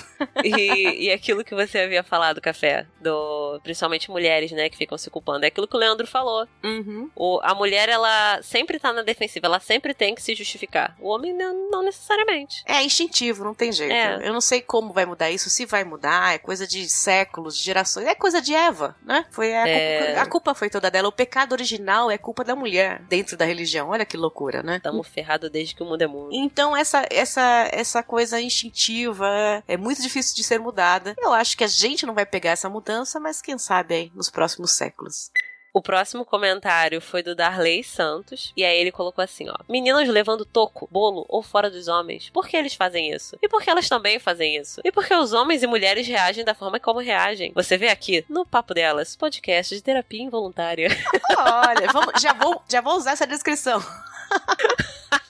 [0.44, 5.10] e, e aquilo que você havia falado, Café, do principalmente mulheres, né, que ficam se
[5.10, 6.46] culpando, é aquilo que o Leandro falou.
[6.62, 7.10] Uhum.
[7.14, 10.96] O, a mulher, ela sempre tá na defensiva, ela sempre tem que se justificar.
[11.00, 12.62] O homem não, não necessariamente.
[12.66, 13.92] É instintivo, não tem jeito.
[13.92, 14.26] É.
[14.26, 17.64] Eu não sei como vai mudar isso, se vai mudar, é coisa de séculos, de
[17.64, 18.06] gerações.
[18.06, 19.24] É coisa de Eva, né?
[19.30, 19.98] Foi a, É.
[20.06, 21.08] culpa, a culpa foi toda dela.
[21.08, 23.88] O pecado original é culpa da mulher dentro da religião.
[23.90, 24.80] Olha que loucura, né?
[24.82, 26.28] Tamo ferrado desde que o mundo é mundo.
[26.32, 29.26] Então essa essa essa coisa instintiva
[29.66, 31.14] é muito difícil de ser mudada.
[31.18, 34.28] Eu acho que a gente não vai pegar essa mudança, mas quem sabe aí nos
[34.28, 35.30] próximos séculos.
[35.72, 38.50] O próximo comentário foi do Darley Santos.
[38.56, 39.56] E aí ele colocou assim, ó.
[39.68, 42.30] Meninas levando toco, bolo ou fora dos homens.
[42.30, 43.36] Por que eles fazem isso?
[43.42, 44.80] E por que elas também fazem isso?
[44.82, 47.52] E por que os homens e mulheres reagem da forma como reagem?
[47.54, 50.88] Você vê aqui, no Papo Delas, podcast de terapia involuntária.
[51.38, 53.78] Olha, vamos, já vou já vou usar essa descrição.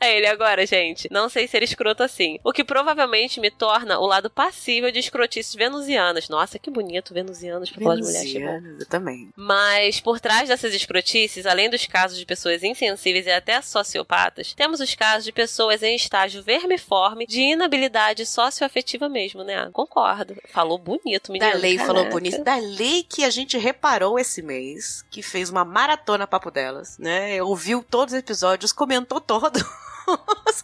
[0.10, 1.08] É ele agora, gente.
[1.10, 2.38] Não sei ser escroto assim.
[2.42, 6.28] O que provavelmente me torna o lado passível de escrotices venusianas.
[6.30, 8.20] Nossa, que bonito venusianos pra falar de mulher.
[8.20, 9.28] Venusiana, eu também.
[9.36, 14.80] Mas por trás dessas escrotices, além dos casos de pessoas insensíveis e até sociopatas, temos
[14.80, 19.68] os casos de pessoas em estágio vermiforme de inabilidade socioafetiva mesmo, né?
[19.70, 20.34] Concordo.
[20.48, 21.52] Falou bonito, menina.
[21.52, 22.10] Da lei falou Caraca.
[22.10, 22.42] bonito.
[22.42, 27.42] Da lei que a gente reparou esse mês, que fez uma maratona papo delas, né?
[27.42, 29.60] Ouviu todos os episódios, comentou todo.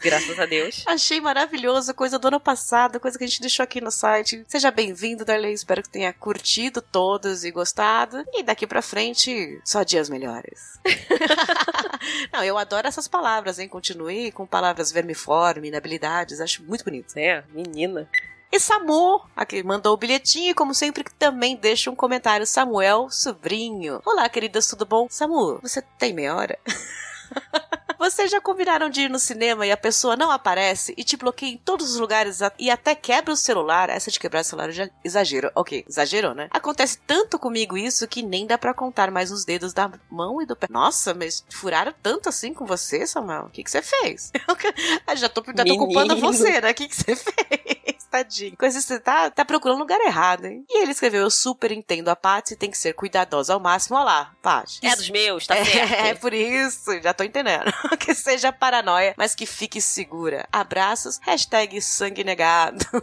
[0.01, 0.85] Graças a Deus.
[0.87, 4.45] Achei maravilhoso, coisa do ano passado, coisa que a gente deixou aqui no site.
[4.47, 5.53] Seja bem-vindo, Darley.
[5.53, 8.25] Espero que tenha curtido todos e gostado.
[8.33, 10.79] E daqui pra frente, só dias melhores.
[12.33, 13.69] Não, eu adoro essas palavras, hein?
[13.69, 16.41] Continue com palavras vermiforme, inabilidades.
[16.41, 17.17] Acho muito bonito.
[17.17, 18.09] É, menina.
[18.53, 22.47] E Samu, aqui mandou o bilhetinho e, como sempre, também deixa um comentário.
[22.47, 24.01] Samuel, sobrinho.
[24.05, 25.09] Olá, queridas, tudo bom?
[25.11, 26.59] Samu, você tem meia hora?
[27.99, 31.53] Vocês já combinaram de ir no cinema e a pessoa não aparece e te bloqueia
[31.53, 33.89] em todos os lugares e até quebra o celular?
[33.89, 35.51] Essa de quebrar o celular eu já exagero.
[35.55, 36.49] Ok, exagerou, né?
[36.51, 40.47] Acontece tanto comigo isso que nem dá pra contar mais os dedos da mão e
[40.47, 40.67] do pé.
[40.71, 43.45] Nossa, mas furaram tanto assim com você, Samuel?
[43.45, 44.31] O que, que você fez?
[45.09, 46.71] Eu já tô, já tô culpando você, né?
[46.71, 47.96] O que, que você fez?
[48.17, 48.57] Tadinho.
[48.57, 50.65] Coisa você tá, tá procurando lugar errado, hein?
[50.69, 53.97] E ele escreveu: Eu super entendo a Patsy, tem que ser cuidadosa ao máximo.
[53.97, 54.81] Olha lá, Paty.
[54.87, 55.93] É dos meus, tá É, certo.
[55.93, 57.73] é por isso, já tô entendendo.
[57.99, 60.47] que seja paranoia, mas que fique segura.
[60.53, 62.85] Abraços, hashtag sangue negado.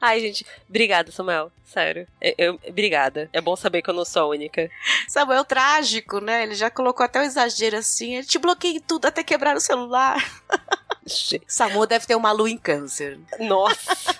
[0.00, 1.50] Ai, gente, obrigada, Samuel.
[1.64, 2.06] Sério.
[2.20, 3.28] Eu, eu- obrigada.
[3.32, 4.70] É bom saber que eu não sou a única.
[5.08, 6.42] Samuel trágico, né?
[6.42, 8.16] Ele já colocou até o exagero assim.
[8.16, 10.22] Ele te bloqueia em tudo até quebrar o celular.
[11.46, 13.18] Samu deve ter uma lua em câncer.
[13.40, 14.16] Nossa.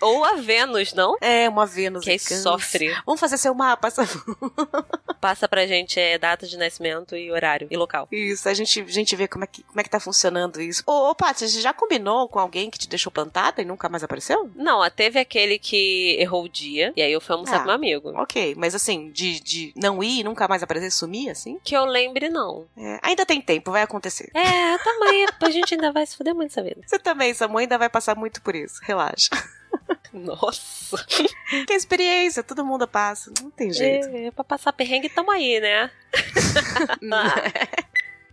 [0.00, 1.16] Ou a Vênus, não?
[1.20, 2.42] É, uma Vênus Que em aí câncer.
[2.42, 2.96] sofre.
[3.04, 3.88] Vamos fazer seu mapa.
[5.20, 8.06] Passa pra gente é, data de nascimento e horário e local.
[8.12, 10.82] Isso, a gente, a gente vê como é, que, como é que tá funcionando isso.
[10.86, 14.04] Ô, ô Paty, você já combinou com alguém que te deixou plantada e nunca mais
[14.04, 14.50] apareceu?
[14.54, 17.58] Não, ó, teve aquele que errou o dia, e aí eu fui almoçar Ah.
[17.60, 18.12] com meu amigo.
[18.16, 21.58] Ok, mas assim, de, de não ir e nunca mais aparecer, sumir, assim?
[21.64, 22.66] Que eu lembre, não.
[22.76, 24.30] É, ainda tem tempo, vai acontecer.
[24.34, 26.80] É, também, a gente ainda vai se fuder muito essa vida.
[26.86, 28.78] Você também, Samu, ainda vai passar muito por isso.
[28.82, 29.30] Relaxa.
[30.24, 31.04] Nossa.
[31.66, 33.32] Que experiência, todo mundo passa.
[33.40, 34.08] Não tem jeito.
[34.08, 35.90] É, pra passar perrengue, tamo aí, né?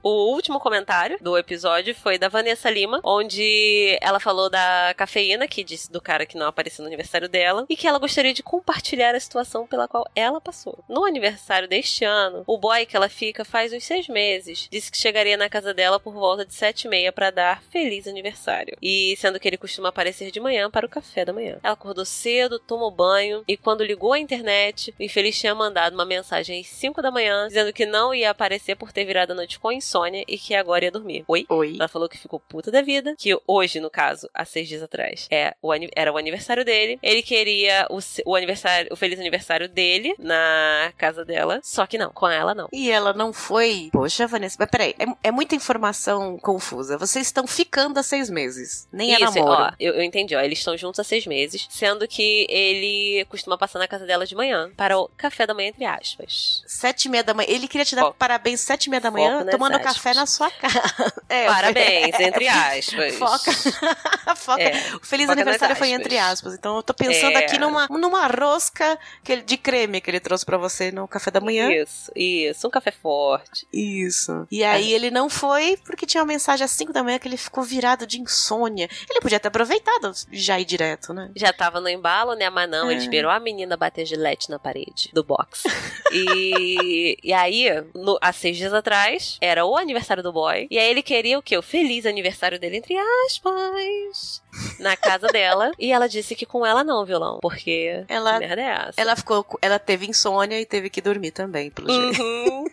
[0.08, 5.64] O último comentário do episódio foi da Vanessa Lima, onde ela falou da cafeína, que
[5.64, 9.16] disse do cara que não apareceu no aniversário dela, e que ela gostaria de compartilhar
[9.16, 10.78] a situação pela qual ela passou.
[10.88, 14.98] No aniversário deste ano, o boy que ela fica faz uns seis meses disse que
[15.00, 18.78] chegaria na casa dela por volta de sete e meia para dar feliz aniversário.
[18.80, 21.58] E sendo que ele costuma aparecer de manhã para o café da manhã.
[21.64, 26.06] Ela acordou cedo, tomou banho, e quando ligou a internet, o infeliz tinha mandado uma
[26.06, 29.58] mensagem às 5 da manhã dizendo que não ia aparecer por ter virado a noite
[29.58, 31.24] com insônia insônia e que agora ia dormir.
[31.28, 31.46] Oi?
[31.50, 31.76] Oi.
[31.76, 35.28] Ela falou que ficou puta da vida, que hoje, no caso, há seis dias atrás,
[35.32, 37.00] é, o, era o aniversário dele.
[37.02, 42.12] Ele queria o, o aniversário, o feliz aniversário dele na casa dela, só que não,
[42.12, 42.68] com ela não.
[42.72, 43.90] E ela não foi.
[43.92, 46.98] Poxa, Vanessa, mas peraí, é, é muita informação confusa.
[46.98, 48.88] Vocês estão ficando há seis meses.
[48.92, 49.64] Nem é Isso, namoro.
[49.64, 50.42] ó, eu, eu entendi, ó.
[50.42, 54.36] Eles estão juntos há seis meses, sendo que ele costuma passar na casa dela de
[54.36, 56.64] manhã para o café da manhã, entre aspas.
[56.68, 57.48] Sete e meia da manhã.
[57.50, 58.18] Ele queria te dar Foco.
[58.18, 59.85] parabéns sete e meia da manhã, tomando.
[59.94, 60.76] Café na sua casa.
[61.28, 63.16] É, Parabéns, é, entre aspas.
[63.16, 63.52] Foca.
[64.36, 64.62] Foca.
[64.62, 66.54] É, O feliz foca aniversário foi entre aspas.
[66.54, 67.46] Então eu tô pensando É.
[67.46, 71.32] aqui numa, numa rosca que ele- de creme que ele trouxe pra você no café
[71.32, 71.72] da manhã.
[71.72, 72.68] Isso, isso.
[72.68, 73.68] Um café forte.
[73.74, 74.48] Isso.
[74.52, 77.38] E aí ele não foi porque tinha uma mensagem às 5 da manhã que ele
[77.38, 78.88] ficou virado de insônia.
[79.10, 81.32] Ele podia ter aproveitado já ir direto, né?
[81.36, 82.50] Já tava no embalo, né?
[82.52, 83.04] Mas não, ele É.
[83.04, 85.64] esperou a menina bater gilete na parede do box.
[86.12, 90.68] e, e aí, no- há seis dias atrás, era o aniversário do boy.
[90.70, 91.58] E aí ele queria o quê?
[91.58, 92.96] O feliz aniversário dele, entre
[93.26, 94.42] aspas,
[94.80, 95.72] na casa dela.
[95.80, 97.40] E ela disse que com ela não, violão.
[97.42, 98.94] Porque Ela- merda é essa?
[99.02, 102.22] Ela ficou, ela teve insônia e teve que dormir também, pelo jeito.
[102.22, 102.66] Uhum.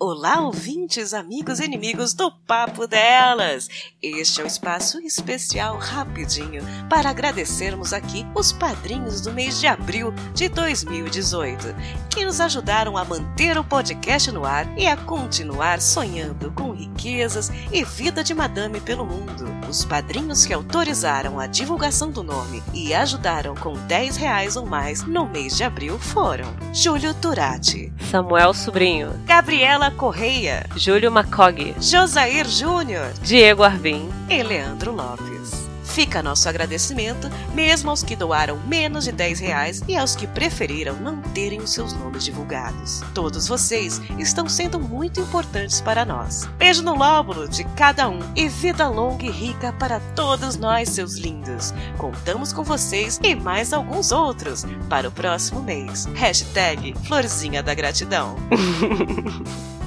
[0.00, 3.68] Olá, ouvintes, amigos e inimigos do Papo Delas!
[4.02, 10.12] Este é o espaço especial rapidinho para agradecermos aqui os padrinhos do mês de abril
[10.34, 11.74] de 2018,
[12.10, 17.50] que nos ajudaram a manter o podcast no ar e a continuar sonhando com riquezas
[17.72, 19.44] e vida de madame pelo mundo.
[19.68, 25.02] Os padrinhos que autorizaram a divulgação do nome e ajudaram com 10 reais ou mais
[25.02, 33.12] no mês de abril foram Júlio Turati, Samuel Sobrinho, Gabriela Correia, Júlio Macog, Josair Júnior
[33.22, 35.63] Diego Arvim, e Leandro Lopes.
[35.94, 40.96] Fica nosso agradecimento mesmo aos que doaram menos de 10 reais e aos que preferiram
[40.96, 43.00] não terem os seus nomes divulgados.
[43.14, 46.46] Todos vocês estão sendo muito importantes para nós.
[46.58, 51.14] Beijo no lóbulo de cada um e vida longa e rica para todos nós, seus
[51.14, 51.72] lindos.
[51.96, 56.06] Contamos com vocês e mais alguns outros para o próximo mês.
[56.16, 58.34] Hashtag Florzinha da Gratidão.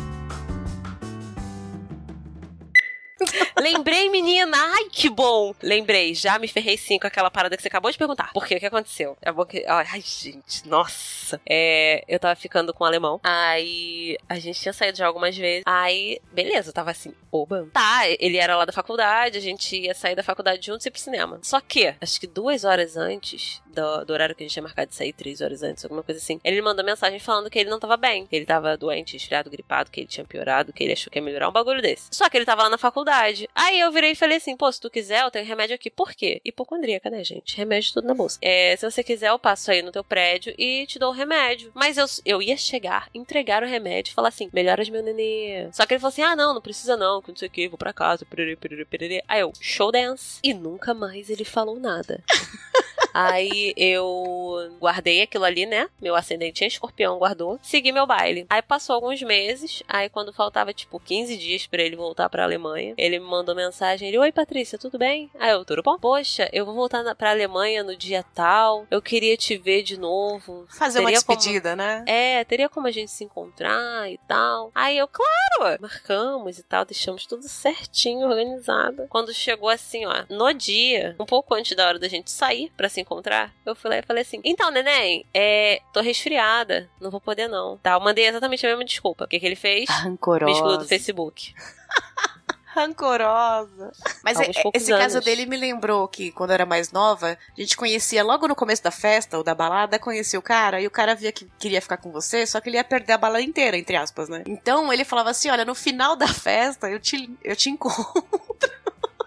[3.68, 4.57] Lembrei, menina!
[4.57, 5.53] Ai, que bom!
[5.61, 8.32] Lembrei, já me ferrei sim com aquela parada que você acabou de perguntar.
[8.32, 8.55] Por quê?
[8.55, 9.18] O que aconteceu?
[9.22, 9.65] É bom que...
[9.68, 11.41] Ai, gente, nossa!
[11.45, 13.20] É, eu tava ficando com um alemão.
[13.22, 15.63] Aí a gente tinha saído já algumas vezes.
[15.65, 17.68] Aí, beleza, eu tava assim, oba.
[17.74, 20.91] Tá, ele era lá da faculdade, a gente ia sair da faculdade juntos e ir
[20.91, 21.39] pro cinema.
[21.43, 24.89] Só que, acho que duas horas antes do, do horário que a gente tinha marcado
[24.89, 27.80] de sair, três horas antes, alguma coisa assim, ele mandou mensagem falando que ele não
[27.80, 28.26] tava bem.
[28.28, 31.24] Que ele tava doente, esfriado, gripado, que ele tinha piorado, que ele achou que ia
[31.24, 32.07] melhorar um bagulho desse.
[32.11, 33.49] Só que ele tava lá na faculdade.
[33.57, 35.89] Aí eu virei e falei assim: pô, se tu quiser, eu tenho remédio aqui.
[35.89, 36.39] Por quê?
[36.45, 37.57] Hipocondríaca, né, gente?
[37.57, 38.37] Remédio tudo na bolsa.
[38.39, 41.71] É, se você quiser, eu passo aí no teu prédio e te dou o remédio.
[41.73, 45.67] Mas eu, eu ia chegar, entregar o remédio e falar assim: melhoras meu nenê.
[45.71, 47.67] Só que ele falou assim: ah, não, não precisa não, que não sei o que,
[47.67, 48.25] vou pra casa.
[48.25, 49.23] Perere, perere, perere.
[49.27, 50.39] Aí eu, show dance.
[50.43, 52.23] E nunca mais ele falou nada.
[53.18, 55.89] Aí eu guardei aquilo ali, né?
[56.01, 57.59] Meu ascendente em escorpião guardou.
[57.61, 58.45] Segui meu baile.
[58.49, 59.82] Aí passou alguns meses.
[59.88, 64.07] Aí quando faltava, tipo, 15 dias pra ele voltar pra Alemanha, ele me mandou mensagem.
[64.07, 65.30] Ele, oi Patrícia, tudo bem?
[65.39, 65.97] Aí eu, tudo bom?
[65.97, 68.86] Poxa, eu vou voltar na, pra Alemanha no dia tal.
[68.91, 70.65] Eu queria te ver de novo.
[70.70, 72.03] Fazer uma Teria como- despedida, né?
[72.07, 74.72] É, teria como a gente se encontrar e tal.
[74.76, 75.78] Aí eu, claro!
[75.82, 79.07] Marcamos e tal, deixamos tudo certinho, organizado.
[79.09, 82.89] Quando chegou assim, ó, no dia, um pouco antes da hora da gente sair pra
[82.89, 87.21] se encontrar, eu fui lá e falei assim: então, neném, é, tô resfriada, não vou
[87.21, 87.77] poder não.
[87.77, 89.23] Tá, eu mandei exatamente a mesma desculpa.
[89.23, 89.89] O que, que ele fez?
[89.89, 90.85] Me excluiu do Rancorosa.
[90.85, 91.53] Facebook.
[92.77, 93.91] Rancorosa.
[94.23, 95.25] Mas é- poucos esse caso anos.
[95.25, 98.83] dele me lembrou que quando eu era mais nova, a gente conhecia logo no começo
[98.83, 101.97] da festa ou da balada, conhecia o cara e o cara via que queria ficar
[101.97, 104.43] com você, só que ele ia perder a balada inteira, entre aspas, né?
[104.45, 108.13] Então ele falava assim: olha, no final da festa eu te, eu te encontro.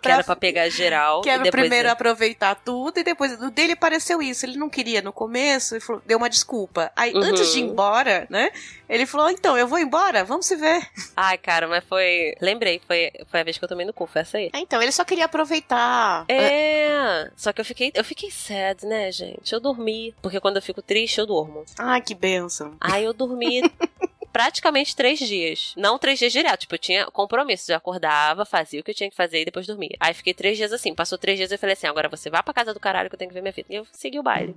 [0.00, 1.20] Que era pra pegar geral.
[1.22, 4.44] Quero e depois primeiro aproveitar tudo e depois o dele pareceu isso.
[4.46, 6.90] Ele não queria no começo e falou- deu uma desculpa.
[6.96, 7.20] Aí Uhum.
[7.22, 8.50] antes de ir embora, né?
[8.88, 10.80] Ele falou: então, eu vou embora, vamos se ver.
[11.16, 12.34] Ai, cara, mas foi.
[12.40, 14.50] Lembrei, foi, foi a vez que eu tomei no cu, foi essa aí.
[14.52, 16.24] Ah, Então, ele só queria aproveitar.
[16.28, 19.52] É, só que eu fiquei, eu fiquei sad, né, gente?
[19.52, 21.64] Eu dormi, porque quando eu fico triste, eu durmo.
[21.78, 22.76] Ai, que benção.
[22.80, 23.62] Aí eu dormi
[24.32, 25.72] praticamente três dias.
[25.76, 27.70] Não três dias direto, tipo, eu tinha compromisso.
[27.70, 29.96] Eu acordava, fazia o que eu tinha que fazer e depois dormia.
[29.98, 30.94] Aí fiquei três dias assim.
[30.94, 33.14] Passou três dias e eu falei assim: agora você vai pra casa do caralho que
[33.14, 33.68] eu tenho que ver minha vida.
[33.70, 34.54] E eu segui o baile.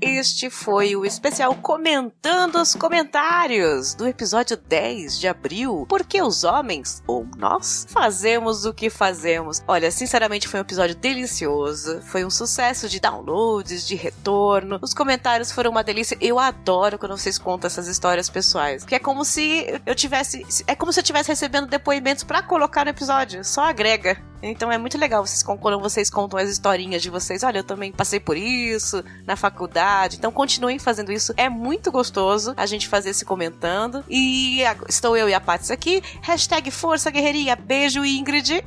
[0.00, 5.86] Este foi o especial comentando os comentários do episódio 10 de abril.
[5.88, 9.62] Porque os homens, ou nós, fazemos o que fazemos.
[9.66, 14.78] Olha, sinceramente foi um episódio delicioso, foi um sucesso de downloads, de retorno.
[14.82, 16.16] Os comentários foram uma delícia.
[16.20, 20.74] Eu adoro quando vocês contam essas histórias pessoais, que é como se eu tivesse, é
[20.74, 23.44] como se eu estivesse recebendo depoimentos para colocar no episódio.
[23.44, 24.27] Só agrega.
[24.42, 27.42] Então é muito legal vocês quando vocês contam as historinhas de vocês.
[27.42, 30.16] Olha, eu também passei por isso na faculdade.
[30.16, 31.34] Então continuem fazendo isso.
[31.36, 34.04] É muito gostoso a gente fazer esse comentando.
[34.08, 36.02] E estou eu e a Paty aqui.
[36.22, 37.56] Hashtag Força Guerreirinha.
[37.56, 38.64] Beijo, Ingrid.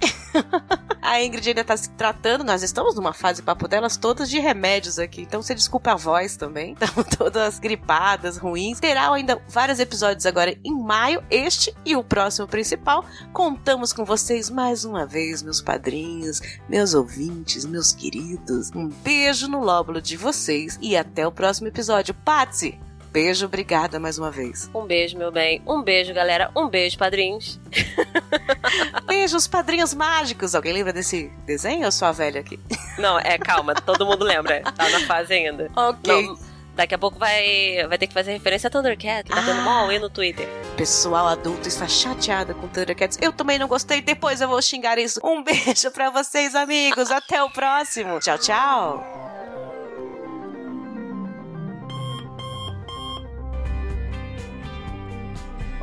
[1.01, 2.43] a Ingrid ainda tá se tratando.
[2.43, 5.21] Nós estamos numa fase papo delas todas de remédios aqui.
[5.21, 6.75] Então você desculpa a voz também.
[6.81, 8.79] Estão todas gripadas, ruins.
[8.79, 11.23] Terá ainda vários episódios agora em maio.
[11.29, 13.05] Este e o próximo principal.
[13.31, 18.71] Contamos com vocês mais uma vez, meus padrinhos, meus ouvintes, meus queridos.
[18.75, 22.13] Um beijo no lóbulo de vocês e até o próximo episódio.
[22.13, 22.79] Patsy!
[23.11, 24.69] Beijo, obrigada mais uma vez.
[24.73, 25.61] Um beijo, meu bem.
[25.67, 26.49] Um beijo, galera.
[26.55, 27.59] Um beijo, padrinhos.
[29.05, 30.55] Beijos, padrinhos mágicos.
[30.55, 32.57] Alguém lembra desse desenho ou sou a velha aqui?
[32.97, 33.75] Não, é, calma.
[33.75, 34.61] Todo mundo lembra.
[34.61, 35.69] Tá na fase ainda.
[35.75, 36.25] Ok.
[36.25, 36.37] Não,
[36.81, 39.87] Daqui a pouco vai, vai ter que fazer referência a Thundercat, que tá dando mal
[39.87, 40.47] aí no Twitter.
[40.75, 43.19] Pessoal adulto está chateado com Thundercats.
[43.21, 45.19] Eu também não gostei, depois eu vou xingar isso.
[45.23, 47.11] Um beijo para vocês, amigos.
[47.11, 48.19] Até o próximo.
[48.19, 49.05] Tchau, tchau.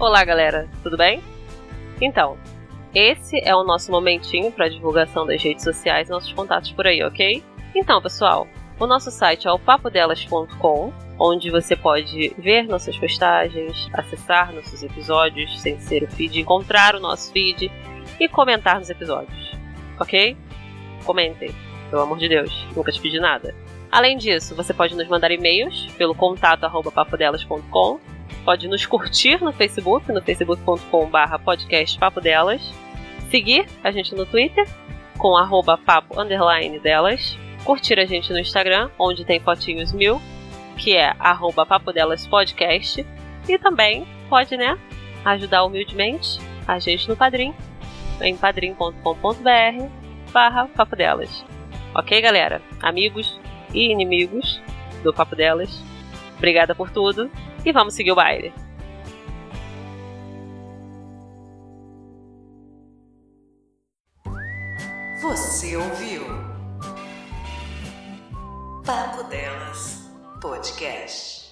[0.00, 0.68] Olá, galera.
[0.82, 1.22] Tudo bem?
[2.00, 2.36] Então,
[2.92, 7.04] esse é o nosso momentinho para divulgação das redes sociais e nossos contatos por aí,
[7.04, 7.44] ok?
[7.72, 14.54] Então, pessoal, o nosso site é o papodelas.com, onde você pode ver nossas postagens, acessar
[14.54, 17.70] nossos episódios sem ser o feed, encontrar o nosso feed
[18.20, 19.52] e comentar nos episódios.
[19.98, 20.36] Ok?
[21.04, 21.52] Comentem,
[21.90, 23.54] pelo amor de Deus, nunca te pedi nada.
[23.90, 27.98] Além disso, você pode nos mandar e-mails pelo contato arroba papodelas.com,
[28.44, 32.62] pode nos curtir no Facebook, no facebook.com.br podcast Papo Delas,
[33.30, 34.66] seguir a gente no Twitter
[35.16, 37.36] com arroba papo underline delas,
[37.68, 40.18] curtir a gente no Instagram, onde tem fotinhos mil,
[40.78, 41.92] que é arroba Papo.
[43.46, 44.78] E também pode, né,
[45.22, 47.54] ajudar humildemente a gente no Padrim,
[48.22, 49.02] em padrim.com.br
[50.32, 51.44] barra Papo Delas.
[51.94, 52.62] Ok, galera?
[52.80, 53.38] Amigos
[53.74, 54.62] e inimigos
[55.02, 55.82] do Papo Delas,
[56.38, 57.30] obrigada por tudo
[57.66, 58.50] e vamos seguir o baile.
[65.20, 66.57] Você ouviu?
[68.88, 70.00] Papo Delas
[70.40, 71.47] Podcast.